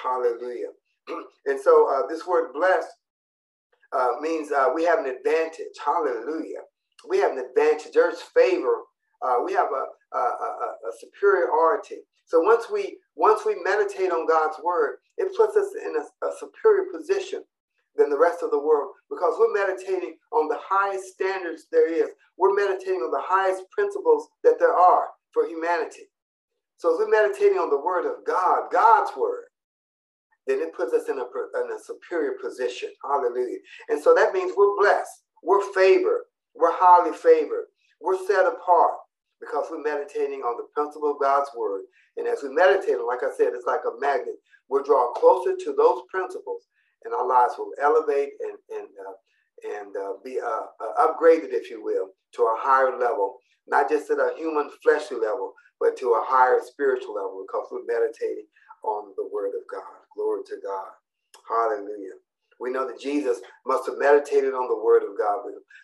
[0.00, 0.70] Hallelujah.
[1.46, 2.90] and so uh, this word blessed
[3.92, 5.74] uh, means uh, we have an advantage.
[5.84, 6.62] Hallelujah.
[7.08, 7.92] We have an advantage.
[7.92, 8.82] There's favor.
[9.22, 11.96] Uh, we have a, a, a, a, superiority.
[12.24, 16.86] So once we once we meditate on God's word, it puts us in a, superior
[16.90, 17.44] position
[17.94, 22.08] than the rest of the world because we're meditating on the highest standards there is.
[22.38, 26.08] We're meditating on the highest principles that there are for humanity.
[26.78, 29.52] So as we're meditating on the word of God, God's word,
[30.46, 31.24] then it puts us in a,
[31.60, 32.88] in a superior position.
[33.04, 33.58] Hallelujah.
[33.90, 37.66] And so that means we're blessed, we're favored, we're highly favored,
[38.00, 38.96] we're set apart
[39.40, 41.82] because we're meditating on the principle of God's word.
[42.16, 44.36] And as we meditate, like I said, it's like a magnet.
[44.68, 46.68] We'll draw closer to those principles,
[47.04, 49.16] and our lives will elevate and and uh,
[49.78, 54.10] and uh, be uh, uh upgraded, if you will, to a higher level, not just
[54.10, 58.46] at a human fleshly level, but to a higher spiritual level, because we're meditating
[58.84, 60.04] on the word of God.
[60.14, 60.90] Glory to God.
[61.48, 62.20] Hallelujah.
[62.60, 65.40] We know that Jesus must have meditated on the word of God.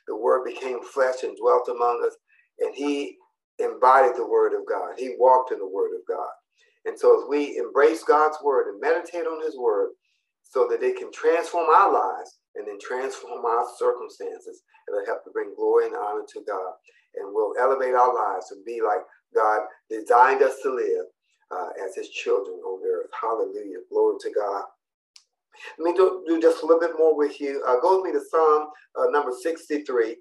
[0.06, 2.16] The word became flesh and dwelt among us,
[2.60, 3.16] and he
[3.58, 4.94] embodied the word of God.
[4.98, 6.28] He walked in the word of God.
[6.84, 9.90] And so as we embrace God's word and meditate on his word
[10.44, 15.30] so that it can transform our lives and then transform our circumstances, it'll help to
[15.30, 16.72] bring glory and honor to God.
[17.16, 19.00] And we'll elevate our lives and be like
[19.34, 21.06] God designed us to live
[21.50, 23.10] uh, as his children on earth.
[23.20, 23.78] Hallelujah.
[23.90, 24.64] Glory to God.
[25.78, 27.62] Let me do, do just a little bit more with you.
[27.66, 30.16] Uh, go with me to Psalm uh, number 63.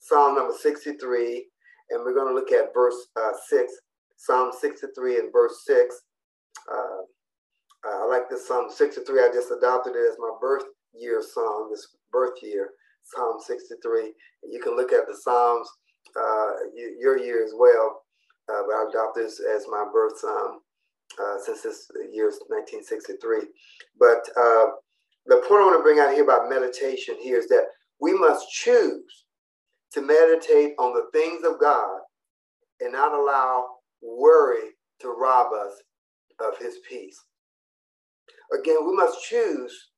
[0.00, 1.46] Psalm number 63.
[1.92, 3.72] And we're going to look at verse uh, 6.
[4.16, 5.94] Psalm 63 and verse 6.
[6.70, 7.02] Uh,
[7.84, 9.20] I like this Psalm 63.
[9.20, 12.70] I just adopted it as my birth year song, this birth year,
[13.02, 14.12] Psalm 63.
[14.44, 15.68] You can look at the Psalms
[16.16, 16.50] uh,
[16.98, 18.02] your year as well.
[18.48, 20.60] Uh, but I adopted this as my birth psalm
[21.20, 23.38] uh, since this year is 1963.
[23.98, 24.66] But uh,
[25.26, 27.66] the point I want to bring out here about meditation here is that
[28.00, 29.24] we must choose
[29.94, 32.00] to meditate on the things of God
[32.80, 33.66] and not allow
[34.02, 35.72] worry to rob us
[36.40, 37.16] of his peace.
[38.52, 39.90] Again, we must choose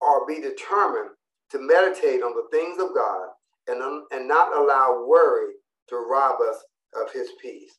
[0.00, 1.10] or be determined
[1.50, 3.28] to meditate on the things of God
[3.68, 5.52] and, and not allow worry
[5.88, 6.56] to rob us
[7.00, 7.78] of his peace.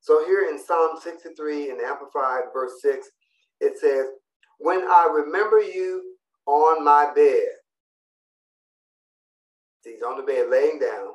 [0.00, 3.06] So here in Psalm 63 in Amplified, verse 6,
[3.60, 4.06] it says,
[4.58, 6.02] When I remember you
[6.46, 7.46] on my bed,
[9.84, 11.08] he's on the bed laying down,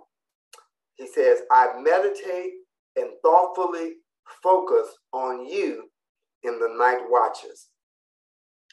[0.96, 2.54] he says, I meditate
[2.96, 3.94] and thoughtfully
[4.42, 5.90] focus on you
[6.44, 7.70] in the night watches.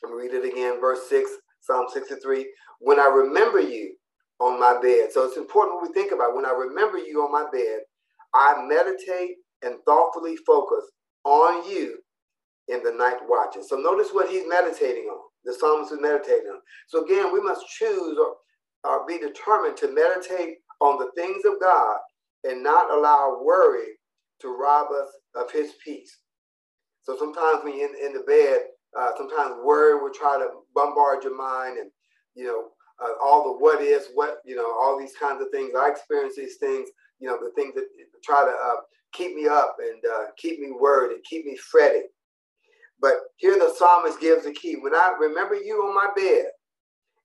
[0.02, 1.30] Let me read it again, verse 6,
[1.60, 2.46] Psalm 63.
[2.80, 3.94] When I remember you
[4.40, 5.10] on my bed.
[5.12, 7.80] So it's important we think about when I remember you on my bed,
[8.34, 10.84] I meditate and thoughtfully focus
[11.24, 11.98] on you
[12.68, 13.68] in the night watches.
[13.68, 15.20] So notice what he's meditating on.
[15.44, 16.60] The psalmist is meditating on.
[16.88, 18.34] So again, we must choose or,
[18.84, 21.96] or be determined to meditate on the things of God
[22.44, 23.98] and not allow worry
[24.40, 26.18] to rob us of his peace.
[27.02, 28.60] So sometimes when you're in, in the bed,
[28.98, 31.90] uh, sometimes worry will try to bombard your mind and,
[32.34, 32.68] you know,
[33.02, 35.72] uh, all the what is, what, you know, all these kinds of things.
[35.76, 37.84] I experience these things, you know, the things that
[38.24, 38.80] try to uh,
[39.12, 42.06] keep me up and uh, keep me worried and keep me fretting.
[43.00, 44.76] But here the psalmist gives the key.
[44.80, 46.46] When I remember you on my bed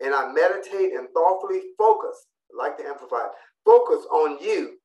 [0.02, 3.28] and I meditate and thoughtfully focus, like to amplify,
[3.66, 4.78] focus on you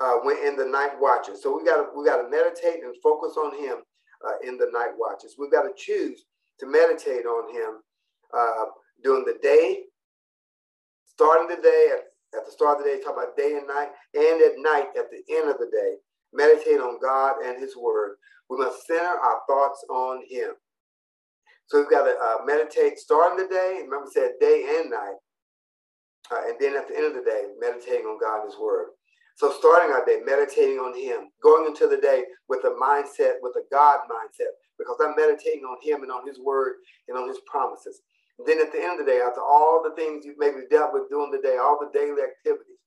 [0.00, 1.42] uh, when in the night watches.
[1.42, 3.78] So we got to we got to meditate and focus on Him
[4.26, 5.36] uh, in the night watches.
[5.38, 6.24] We've got to choose
[6.60, 7.80] to meditate on Him
[8.36, 8.66] uh,
[9.02, 9.84] during the day,
[11.06, 13.88] starting the day at, at the start of the day, talk about day and night,
[14.14, 15.96] and at night at the end of the day.
[16.32, 18.16] Meditate on God and His Word.
[18.50, 20.50] We must center our thoughts on Him.
[21.66, 23.80] So we've got to uh, meditate starting the day.
[23.82, 25.18] Remember, said day and night.
[26.30, 28.94] Uh, and then at the end of the day, meditating on God and His Word.
[29.36, 33.54] So starting our day, meditating on Him, going into the day with a mindset, with
[33.56, 36.74] a God mindset, because I'm meditating on Him and on His Word
[37.08, 38.00] and on His promises.
[38.38, 40.92] And then at the end of the day, after all the things you've maybe dealt
[40.92, 42.80] with during the day, all the daily activities,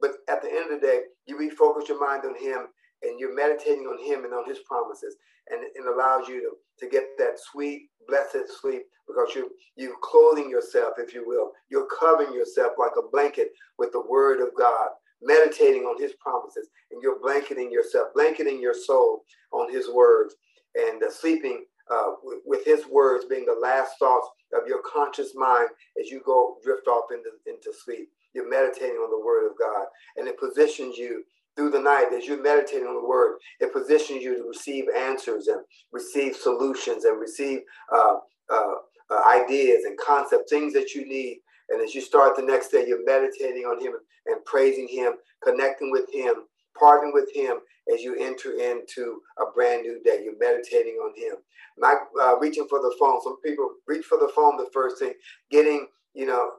[0.00, 2.68] but at the end of the day, you refocus your mind on Him
[3.04, 5.16] and you're meditating on Him and on His promises,
[5.50, 10.48] and it allows you to, to get that sweet, blessed sleep because you you're clothing
[10.50, 14.88] yourself, if you will, you're covering yourself like a blanket with the Word of God,
[15.22, 20.34] meditating on His promises, and you're blanketing yourself, blanketing your soul on His words,
[20.74, 25.34] and uh, sleeping uh, with, with, His words being the last thoughts of your conscious
[25.34, 25.68] mind
[26.00, 28.08] as you go drift off into into sleep.
[28.32, 29.86] You're meditating on the Word of God,
[30.16, 31.24] and it positions you
[31.56, 35.48] through the night as you're meditating on the word it positions you to receive answers
[35.48, 35.60] and
[35.92, 37.60] receive solutions and receive
[37.94, 38.16] uh,
[38.52, 38.74] uh,
[39.10, 41.40] uh, ideas and concepts things that you need.
[41.70, 43.92] And as you start the next day you're meditating on him
[44.26, 46.34] and praising him connecting with him
[46.78, 47.58] parting with him
[47.92, 50.20] as you enter into a brand new day.
[50.24, 51.36] You're meditating on him.
[51.78, 53.20] Not uh, reaching for the phone.
[53.22, 55.12] Some people reach for the phone the first thing
[55.50, 56.50] getting you know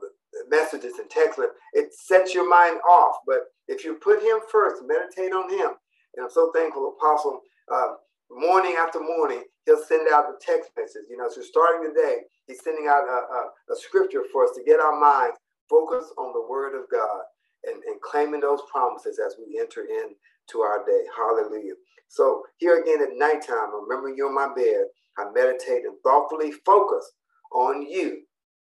[0.49, 1.39] messages and text
[1.73, 5.71] it sets your mind off but if you put him first, meditate on him.
[6.15, 7.41] And I'm so thankful, Apostle,
[7.73, 7.95] uh,
[8.29, 11.03] morning after morning, he'll send out the text message.
[11.09, 12.17] You know, so starting the day,
[12.47, 15.37] he's sending out a, a, a scripture for us to get our minds
[15.69, 17.21] focused on the word of God
[17.65, 21.03] and, and claiming those promises as we enter into our day.
[21.17, 21.73] Hallelujah.
[22.07, 24.85] So here again at nighttime, remember you in my bed,
[25.17, 27.09] I meditate and thoughtfully focus
[27.51, 28.21] on you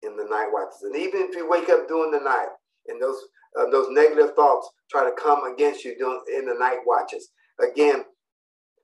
[0.04, 0.84] in the night watches.
[0.84, 2.50] And even if you wake up during the night
[2.88, 3.18] and those
[3.58, 7.30] uh, those negative thoughts try to come against you during, in the night watches.
[7.60, 8.04] Again,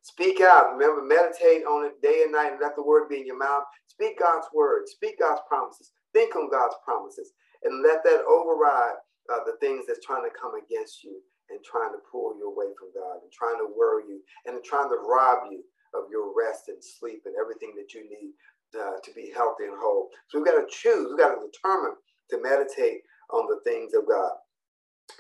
[0.02, 0.74] speak out.
[0.74, 3.64] Remember, meditate on it day and night and let the word be in your mouth.
[3.88, 4.88] Speak God's word.
[4.88, 5.92] Speak God's promises.
[6.14, 9.00] Think on God's promises and let that override
[9.32, 12.72] uh, the things that's trying to come against you and trying to pull you away
[12.80, 15.64] from God and trying to worry you and trying to rob you
[15.96, 18.34] of your rest and sleep and everything that you need
[18.76, 20.10] uh, to be healthy and whole.
[20.30, 21.96] So we've got to choose, we've got to determine
[22.30, 24.32] to meditate on the things of God.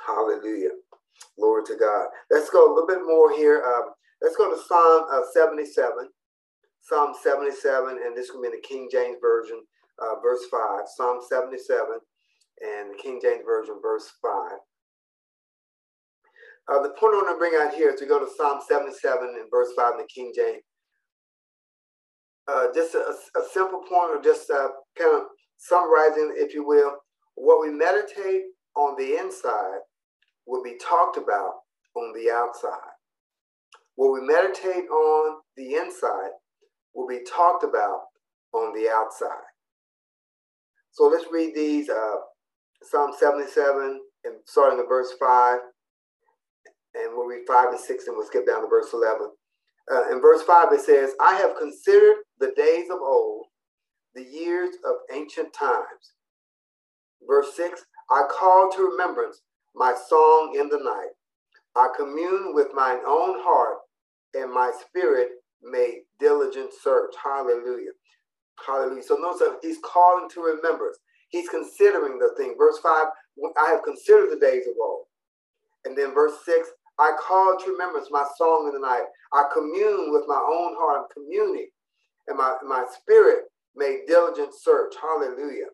[0.05, 0.71] Hallelujah.
[1.37, 2.07] Glory to God.
[2.31, 3.63] Let's go a little bit more here.
[3.63, 6.09] Um, let's go to Psalm uh, 77.
[6.81, 9.63] Psalm 77, and this will be in the King James Version,
[9.99, 10.81] uh, verse 5.
[10.97, 11.99] Psalm 77
[12.61, 14.51] and the King James Version, verse 5.
[16.69, 19.17] Uh, the point I want to bring out here is to go to Psalm 77
[19.21, 20.63] and verse 5 in the King James.
[22.47, 25.21] Uh, just a, a, simple point, or just uh, kind of
[25.57, 26.91] summarizing, if you will,
[27.35, 28.41] what we meditate
[28.75, 29.79] on the inside
[30.45, 31.53] will be talked about
[31.95, 32.91] on the outside.
[33.95, 36.31] What we meditate on the inside
[36.93, 38.01] will be talked about
[38.53, 39.47] on the outside.
[40.91, 42.15] So let's read these uh,
[42.83, 45.59] Psalm 77 and starting at verse 5.
[46.95, 49.31] And we'll read 5 and 6 and we'll skip down to verse 11.
[49.91, 53.45] Uh, in verse 5, it says, I have considered the days of old,
[54.15, 56.11] the years of ancient times.
[57.25, 59.41] Verse 6 I call to remembrance
[59.73, 61.13] my song in the night.
[61.75, 63.77] I commune with mine own heart,
[64.33, 65.29] and my spirit
[65.63, 67.13] made diligent search.
[67.23, 67.91] Hallelujah.
[68.67, 69.03] Hallelujah.
[69.03, 70.97] So notice that he's calling to remembrance.
[71.29, 72.55] He's considering the thing.
[72.57, 73.07] Verse 5,
[73.57, 75.05] I have considered the days of old.
[75.85, 76.67] And then verse 6,
[76.99, 79.05] I call to remembrance my song in the night.
[79.31, 81.03] I commune with my own heart.
[81.03, 81.69] I'm communing.
[82.27, 83.45] And my, my spirit
[83.75, 84.93] made diligent search.
[85.01, 85.67] Hallelujah.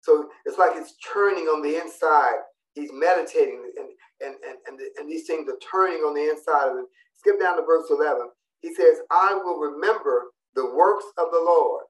[0.00, 2.38] So it's like it's churning on the inside.
[2.74, 3.88] He's meditating, and
[4.20, 6.86] and and and, and these things are turning on the inside of him.
[7.16, 8.28] Skip down to verse 11.
[8.60, 11.84] He says, "I will remember the works of the Lord."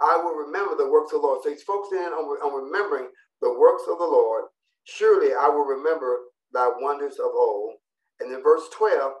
[0.00, 1.40] I will remember the works of the Lord.
[1.42, 2.10] So he's focusing on,
[2.42, 3.08] on remembering
[3.40, 4.44] the works of the Lord.
[4.84, 6.18] Surely I will remember
[6.52, 7.74] thy wonders of old.
[8.18, 9.12] And in verse 12,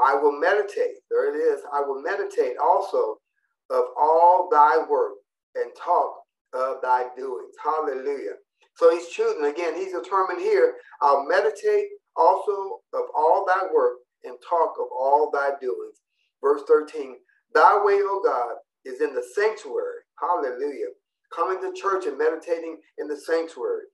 [0.00, 0.96] I will meditate.
[1.10, 1.62] There it is.
[1.72, 3.16] I will meditate also
[3.70, 5.14] of all thy work
[5.54, 6.14] and talk
[6.54, 7.54] of thy doings.
[7.62, 8.34] Hallelujah.
[8.76, 11.86] So he's choosing again, he's determined here, I'll meditate
[12.16, 15.98] also of all thy work and talk of all thy doings.
[16.42, 17.16] Verse 13,
[17.54, 20.00] Thy way, O God, is in the sanctuary.
[20.20, 20.88] Hallelujah.
[21.34, 23.84] Coming to church and meditating in the sanctuary.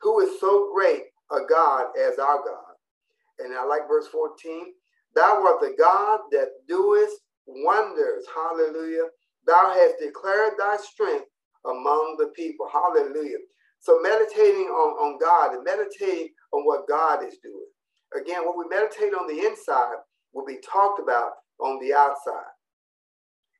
[0.00, 2.74] Who is so great a God as our God?
[3.38, 4.66] And I like verse 14.
[5.14, 8.24] Thou art the God that doest wonders.
[8.34, 9.06] Hallelujah.
[9.46, 11.26] Thou hast declared thy strength
[11.64, 12.68] among the people.
[12.72, 13.38] Hallelujah.
[13.80, 17.66] So meditating on, on God and meditating on what God is doing.
[18.14, 19.96] Again, what we meditate on the inside
[20.32, 22.52] will be talked about on the outside.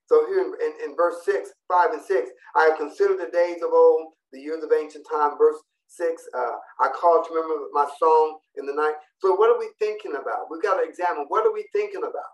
[0.06, 3.62] So here in, in, in, verse 6, 5 and 6, I have considered the days
[3.62, 5.38] of old, the years of ancient time.
[5.38, 5.56] Verse
[5.96, 8.94] 6, uh, I called to remember my song in the night.
[9.18, 10.50] So what are we thinking about?
[10.50, 12.32] We've got to examine what are we thinking about?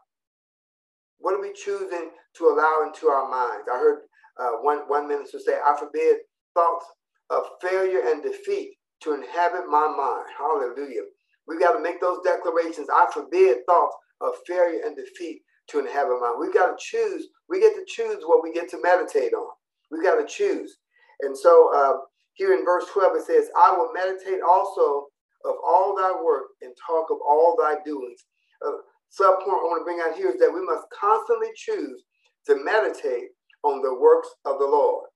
[1.19, 3.67] What are we choosing to allow into our minds?
[3.73, 3.99] I heard
[4.39, 6.19] uh, one, one minister say, I forbid
[6.55, 6.87] thoughts
[7.31, 10.27] of failure and defeat to inhabit my mind.
[10.37, 11.03] Hallelujah.
[11.47, 12.89] We've got to make those declarations.
[12.93, 16.41] I forbid thoughts of failure and defeat to inhabit my mind.
[16.41, 17.27] We've got to choose.
[17.49, 19.49] We get to choose what we get to meditate on.
[19.91, 20.79] We've got to choose.
[21.21, 21.99] And so uh,
[22.39, 25.07] here in verse 12, it says, I will meditate also
[25.45, 28.25] of all thy work and talk of all thy doings.
[28.65, 28.79] Uh,
[29.11, 32.03] sub point I want to bring out here is that we must constantly choose
[32.47, 33.35] to meditate
[33.65, 35.09] on the works of the Lord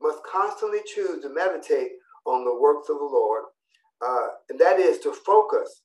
[0.00, 1.92] must constantly choose to meditate
[2.26, 3.44] on the works of the Lord,
[4.04, 5.82] uh, and that is to focus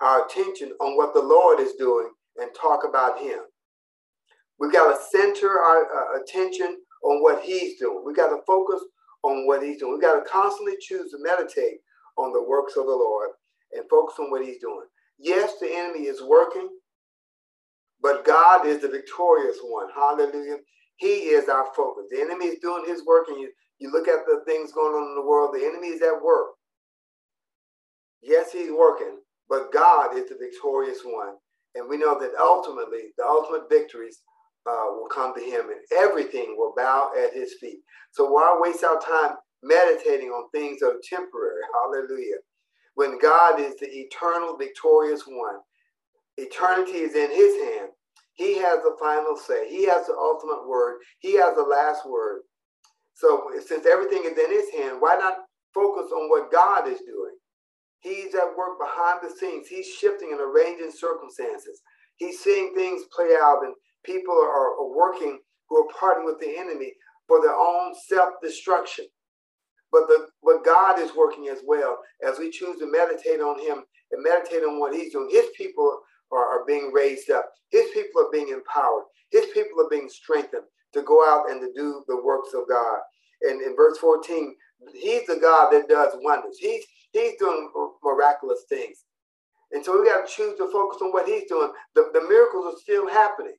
[0.00, 3.40] our attention on what the Lord is doing and talk about Him.
[4.58, 8.02] We've got to center our uh, attention on what He's doing.
[8.04, 8.82] We've got to focus
[9.22, 9.92] on what He's doing.
[9.92, 11.78] We've got to constantly choose to meditate
[12.16, 13.30] on the works of the Lord
[13.72, 14.86] and focus on what He's doing.
[15.18, 16.68] Yes, the enemy is working,
[18.00, 19.88] but God is the victorious one.
[19.94, 20.58] Hallelujah.
[20.96, 22.04] He is our focus.
[22.10, 25.08] The enemy is doing his work, and you, you look at the things going on
[25.08, 26.48] in the world, the enemy is at work.
[28.20, 31.34] Yes, he's working, but God is the victorious one.
[31.74, 34.20] And we know that ultimately, the ultimate victories
[34.68, 37.80] uh, will come to him, and everything will bow at his feet.
[38.12, 41.62] So why waste our time meditating on things that are temporary?
[41.74, 42.36] Hallelujah.
[42.94, 45.56] When God is the eternal, victorious one,
[46.36, 47.88] eternity is in his hand
[48.38, 49.68] he has the final say.
[49.68, 51.00] He has the ultimate word.
[51.18, 52.42] He has the last word.
[53.14, 55.38] So since everything is in his hand, why not
[55.74, 57.34] focus on what God is doing?
[57.98, 59.66] He's at work behind the scenes.
[59.66, 61.82] He's shifting and arranging circumstances.
[62.14, 63.74] He's seeing things play out, and
[64.04, 65.38] people are, are working
[65.68, 66.92] who are parting with the enemy
[67.26, 69.06] for their own self-destruction.
[69.90, 73.84] But the but God is working as well as we choose to meditate on Him
[74.12, 75.28] and meditate on what He's doing.
[75.30, 77.50] His people are, are being raised up.
[77.70, 79.04] His people are being empowered.
[79.30, 82.98] His people are being strengthened to go out and to do the works of God.
[83.42, 84.54] And in verse 14,
[84.94, 86.58] he's the God that does wonders.
[86.58, 87.70] He's he's doing
[88.02, 89.04] miraculous things.
[89.72, 91.70] And so we got to choose to focus on what he's doing.
[91.94, 93.56] The, the miracles are still happening.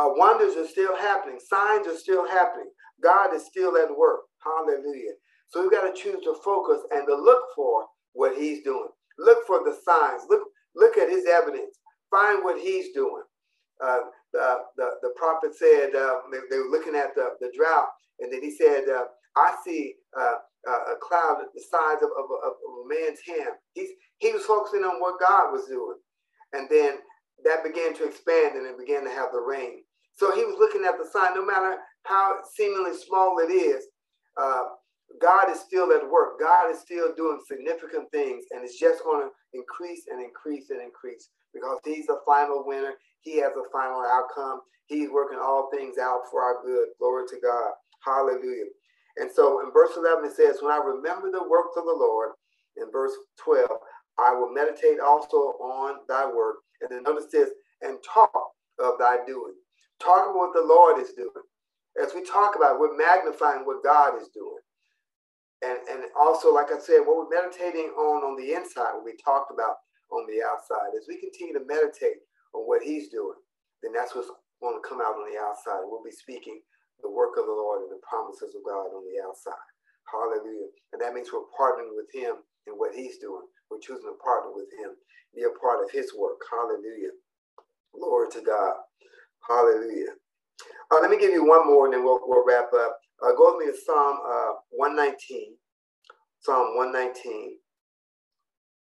[0.00, 1.38] Uh, wonders are still happening.
[1.38, 2.70] Signs are still happening.
[3.02, 4.20] God is still at work.
[4.42, 5.12] Hallelujah.
[5.48, 7.84] So we've got to choose to focus and to look for
[8.14, 8.88] what he's doing.
[9.18, 10.22] Look for the signs.
[10.30, 10.42] Look
[10.74, 11.78] Look at his evidence.
[12.10, 13.24] Find what he's doing.
[13.82, 14.00] Uh,
[14.32, 17.88] the, the, the prophet said, uh, they, they, were looking at the, the drought,
[18.20, 19.04] and then he said, uh,
[19.36, 20.34] I see uh,
[20.68, 22.52] a cloud the size of, of, of,
[22.84, 23.56] a man's hand.
[23.72, 23.88] He's,
[24.18, 25.96] he was focusing on what God was doing.
[26.52, 26.98] And then
[27.44, 29.82] that began to expand and it began to have the rain.
[30.20, 33.86] So he was looking at the sign, no matter how seemingly small it is,
[34.36, 34.64] uh,
[35.18, 36.38] God is still at work.
[36.38, 40.82] God is still doing significant things, and it's just going to increase and increase and
[40.82, 42.92] increase because He's the final winner.
[43.22, 44.60] He has a final outcome.
[44.88, 46.88] He's working all things out for our good.
[46.98, 47.72] Glory to God.
[48.04, 48.68] Hallelujah.
[49.16, 52.32] And so in verse 11, it says, When I remember the works of the Lord,
[52.76, 53.12] in verse
[53.42, 53.70] 12,
[54.18, 56.56] I will meditate also on thy work.
[56.82, 57.48] And then notice this,
[57.80, 58.32] and talk
[58.78, 59.54] of thy doing.
[60.00, 61.44] Talk about what the Lord is doing.
[62.02, 64.64] As we talk about, it, we're magnifying what God is doing.
[65.62, 69.12] And and also like i said what we're meditating on on the inside what we
[69.20, 70.96] talked about on the outside.
[70.96, 72.24] As we continue to meditate
[72.54, 73.36] on what he's doing
[73.82, 74.30] then that's what's
[74.60, 75.84] going to come out on the outside.
[75.84, 76.60] We'll be speaking
[77.02, 79.68] the work of the lord and the promises of god on the outside.
[80.08, 80.72] Hallelujah.
[80.92, 83.44] And that means we're partnering with him in what he's doing.
[83.70, 84.96] We're choosing to partner with him
[85.36, 86.40] be a part of his work.
[86.50, 87.14] Hallelujah.
[87.94, 88.76] Glory to god
[89.50, 90.14] hallelujah
[90.90, 93.56] uh, let me give you one more and then we'll, we'll wrap up uh, go
[93.56, 95.54] with me to Psalm uh, 119.
[96.40, 97.56] Psalm 119.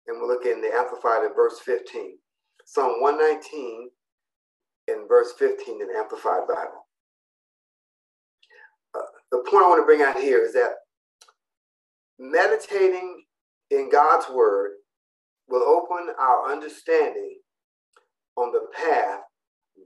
[0.06, 2.18] And we'll look in the Amplified in verse 15.
[2.64, 3.90] Psalm 119
[4.88, 6.86] in verse 15 in the Amplified Bible.
[8.94, 9.00] Uh,
[9.32, 10.72] the point I want to bring out here is that
[12.18, 13.24] meditating
[13.70, 14.72] in God's word
[15.48, 17.38] will open our understanding
[18.36, 19.20] on the path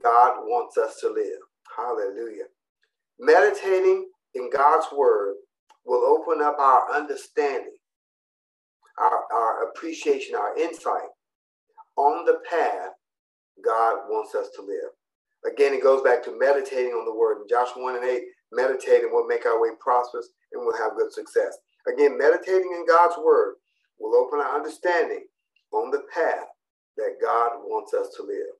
[0.03, 1.39] God wants us to live.
[1.77, 2.45] Hallelujah.
[3.19, 5.35] Meditating in God's word
[5.85, 7.75] will open up our understanding,
[8.99, 11.09] our, our appreciation, our insight
[11.97, 12.91] on the path
[13.63, 14.91] God wants us to live.
[15.45, 17.43] Again, it goes back to meditating on the word.
[17.43, 18.23] In Joshua 1 and 8,
[18.53, 21.57] meditating will make our way prosperous and we'll have good success.
[21.87, 23.55] Again, meditating in God's word
[23.99, 25.25] will open our understanding
[25.73, 26.47] on the path
[26.97, 28.56] that God wants us to live.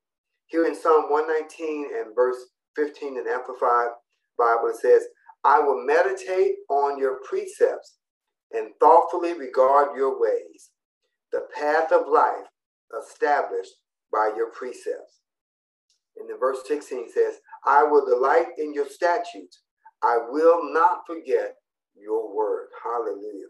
[0.47, 2.37] Here in Psalm 119 and verse
[2.75, 3.89] 15 in Amplified
[4.37, 5.03] Bible, it says,
[5.43, 7.97] I will meditate on your precepts
[8.51, 10.69] and thoughtfully regard your ways,
[11.33, 12.47] the path of life
[13.03, 13.73] established
[14.11, 15.19] by your precepts.
[16.17, 17.35] And then verse 16 says,
[17.65, 19.61] I will delight in your statutes.
[20.01, 21.55] I will not forget
[21.95, 22.67] your word.
[22.83, 23.47] Hallelujah.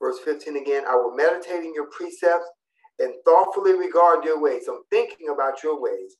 [0.00, 2.48] Verse 15 again, I will meditate in your precepts
[2.98, 4.64] and thoughtfully regard your ways.
[4.68, 6.16] I'm thinking about your ways.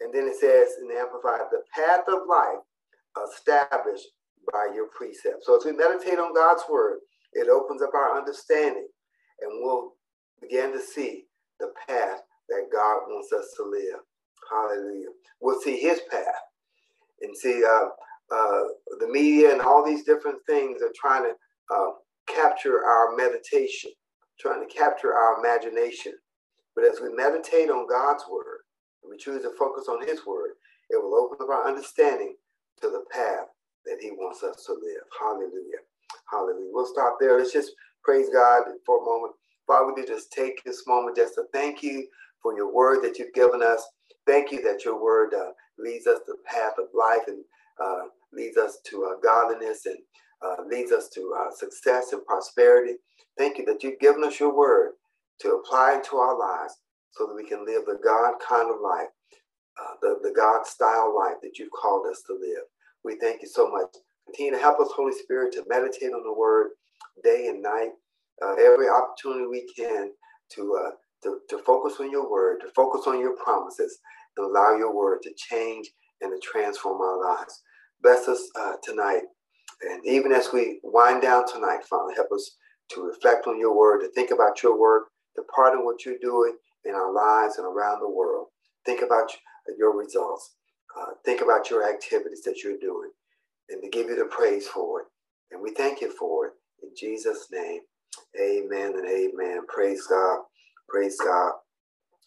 [0.00, 2.62] And then it says in the Amplified, the path of life
[3.34, 4.06] established
[4.52, 5.46] by your precepts.
[5.46, 6.98] So as we meditate on God's word,
[7.32, 8.88] it opens up our understanding
[9.40, 9.92] and we'll
[10.40, 11.24] begin to see
[11.60, 14.00] the path that God wants us to live.
[14.50, 15.08] Hallelujah.
[15.40, 16.24] We'll see his path
[17.20, 17.88] and see uh,
[18.34, 18.62] uh,
[19.00, 21.34] the media and all these different things are trying to
[21.74, 21.90] uh,
[22.26, 23.90] capture our meditation,
[24.40, 26.12] trying to capture our imagination.
[26.74, 28.57] But as we meditate on God's word,
[29.10, 30.52] we choose to focus on his word,
[30.90, 32.34] it will open up our understanding
[32.80, 33.46] to the path
[33.84, 35.04] that he wants us to live.
[35.18, 35.82] Hallelujah.
[36.30, 36.70] Hallelujah.
[36.72, 37.38] We'll stop there.
[37.38, 37.72] Let's just
[38.04, 39.34] praise God for a moment.
[39.66, 42.06] Father, we just take this moment just to thank you
[42.42, 43.86] for your word that you've given us.
[44.26, 47.44] Thank you that your word uh, leads us to the path of life and
[47.82, 49.98] uh, leads us to uh, godliness and
[50.42, 52.94] uh, leads us to uh, success and prosperity.
[53.36, 54.92] Thank you that you've given us your word
[55.40, 56.76] to apply into our lives
[57.12, 59.08] so that we can live the God kind of life,
[59.80, 62.64] uh, the, the God style life that you've called us to live.
[63.04, 63.88] We thank you so much.
[64.26, 66.70] Continue to help us, Holy Spirit, to meditate on the word
[67.24, 67.90] day and night,
[68.42, 70.10] uh, every opportunity we can
[70.54, 70.90] to, uh,
[71.22, 73.98] to, to focus on your word, to focus on your promises,
[74.36, 75.90] and allow your word to change
[76.20, 77.62] and to transform our lives.
[78.02, 79.22] Bless us uh, tonight.
[79.82, 82.56] And even as we wind down tonight, Father, help us
[82.90, 85.04] to reflect on your word, to think about your work,
[85.36, 88.48] to pardon what you're doing in our lives and around the world.
[88.86, 89.30] Think about
[89.78, 90.54] your results.
[90.98, 93.10] Uh, think about your activities that you're doing
[93.68, 95.06] and to give you the praise for it.
[95.50, 96.52] And we thank you for it.
[96.82, 97.80] In Jesus' name,
[98.40, 99.60] amen and amen.
[99.68, 100.38] Praise God.
[100.88, 101.52] Praise God.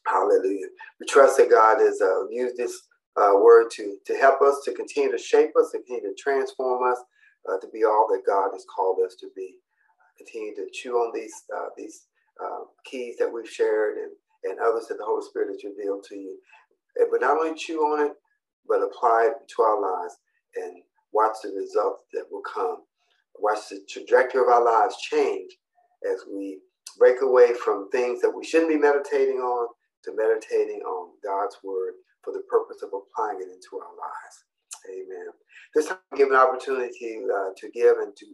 [0.07, 0.67] Hallelujah.
[0.99, 2.75] We trust that God has uh, used this
[3.17, 6.91] uh, word to, to help us, to continue to shape us, to continue to transform
[6.91, 6.97] us,
[7.49, 9.55] uh, to be all that God has called us to be.
[10.17, 12.07] Continue to chew on these uh, these
[12.43, 14.11] uh, keys that we've shared and,
[14.43, 16.37] and others that the Holy Spirit has revealed to you.
[16.95, 18.13] But not only chew on it,
[18.67, 20.15] but apply it to our lives
[20.55, 20.81] and
[21.13, 22.77] watch the results that will come.
[23.39, 25.51] Watch the trajectory of our lives change
[26.09, 26.59] as we
[26.97, 29.67] break away from things that we shouldn't be meditating on
[30.03, 34.43] to meditating on God's word for the purpose of applying it into our lives.
[34.89, 35.27] Amen.
[35.75, 38.25] This time, give an opportunity uh, to give and to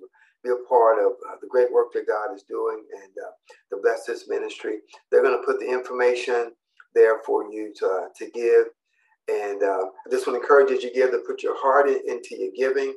[0.47, 3.31] be a part of uh, the great work that God is doing and uh,
[3.69, 4.79] to bless this ministry.
[5.11, 6.53] They're going to put the information
[6.95, 8.67] there for you to, uh, to give.
[9.29, 11.89] And uh, I just want to encourage you as you give to put your heart
[11.89, 12.95] in, into your giving,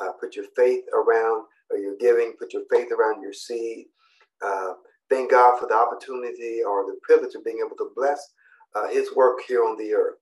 [0.00, 3.86] uh, put your faith around your giving, put your faith around your seed.
[5.10, 8.32] thank God for the opportunity or the privilege of being able to bless
[8.90, 10.16] His work here on the earth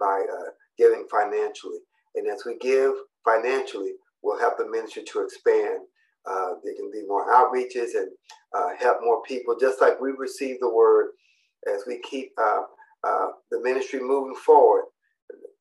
[0.00, 1.78] by uh, giving financially.
[2.14, 2.92] And as we give
[3.24, 5.80] financially, we'll help the ministry to expand.
[6.28, 8.10] Uh, there can be more outreaches and
[8.54, 11.10] uh, help more people, just like we receive the word
[11.72, 12.62] as we keep uh,
[13.04, 14.84] uh, the ministry moving forward.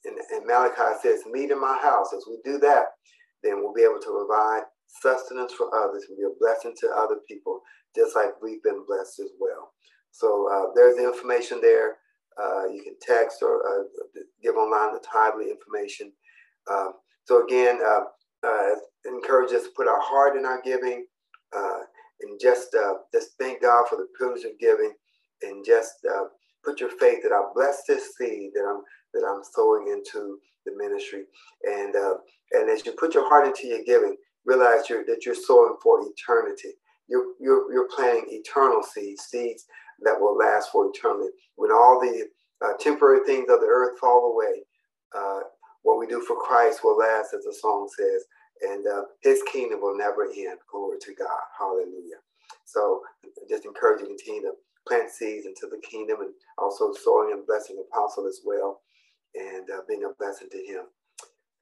[0.06, 2.14] And, and Malachi says, Meat in my house.
[2.16, 2.86] As we do that,
[3.44, 4.64] then we'll be able to provide
[5.02, 7.62] sustenance for others and be a blessing to other people,
[7.96, 9.72] just like we've been blessed as well.
[10.12, 11.98] So uh, there's the information there.
[12.42, 13.88] Uh, you can text or
[14.44, 16.12] give online the timely information.
[16.70, 16.94] Um,
[17.24, 18.02] so again, uh,
[19.08, 21.06] encourage us to put our heart in our giving
[21.56, 21.80] uh,
[22.22, 22.76] and just
[23.14, 24.94] just thank God for the privilege of giving
[25.42, 25.94] and just
[26.64, 28.82] put your faith that I bless this seed that I'm
[29.14, 31.24] that I'm sowing into the ministry.
[31.64, 31.96] And
[32.52, 36.00] and as you put your heart into your giving, realize you're, that you're sowing for
[36.02, 36.74] eternity.
[37.08, 39.66] You're, you're, you're planting eternal seeds, seeds
[40.02, 41.30] that will last for eternity.
[41.56, 42.28] When all the
[42.66, 44.64] uh, temporary things of the earth fall away,
[45.16, 45.42] uh,
[45.84, 48.24] what we do for Christ will last, as the song says,
[48.70, 50.60] and uh, his kingdom will never end.
[50.72, 51.42] Glory to God.
[51.60, 52.22] Hallelujah.
[52.66, 53.02] So
[53.50, 54.54] just encourage you to continue to
[54.88, 58.72] plant seeds into the kingdom and also sowing and blessing the apostle as well.
[59.36, 60.86] and uh, being a blessing to him.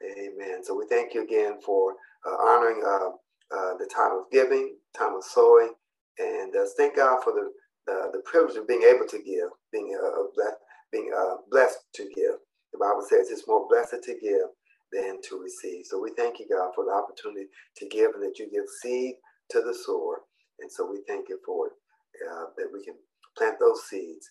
[0.03, 0.63] Amen.
[0.63, 1.93] So we thank you again for
[2.27, 3.09] uh, honoring uh,
[3.55, 5.73] uh, the time of giving, time of sowing,
[6.19, 7.49] and uh, thank God for the,
[7.87, 10.51] the, privilege of being able to give, being uh,
[10.91, 11.11] being
[11.51, 12.35] blessed to give.
[12.73, 14.47] The Bible says it's more blessed to give
[14.93, 15.85] than to receive.
[15.85, 19.15] So we thank you, God, for the opportunity to give and that you give seed
[19.51, 20.23] to the sower.
[20.61, 21.73] And so we thank you for it,
[22.29, 22.95] uh, that we can
[23.37, 24.29] plant those seeds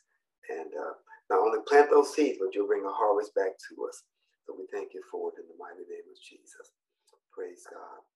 [0.49, 0.95] and uh,
[1.31, 4.05] not only plant those seeds, but you'll bring a harvest back to us.
[4.47, 6.73] So we thank you for it in the mighty name of Jesus.
[7.35, 8.12] Praise God.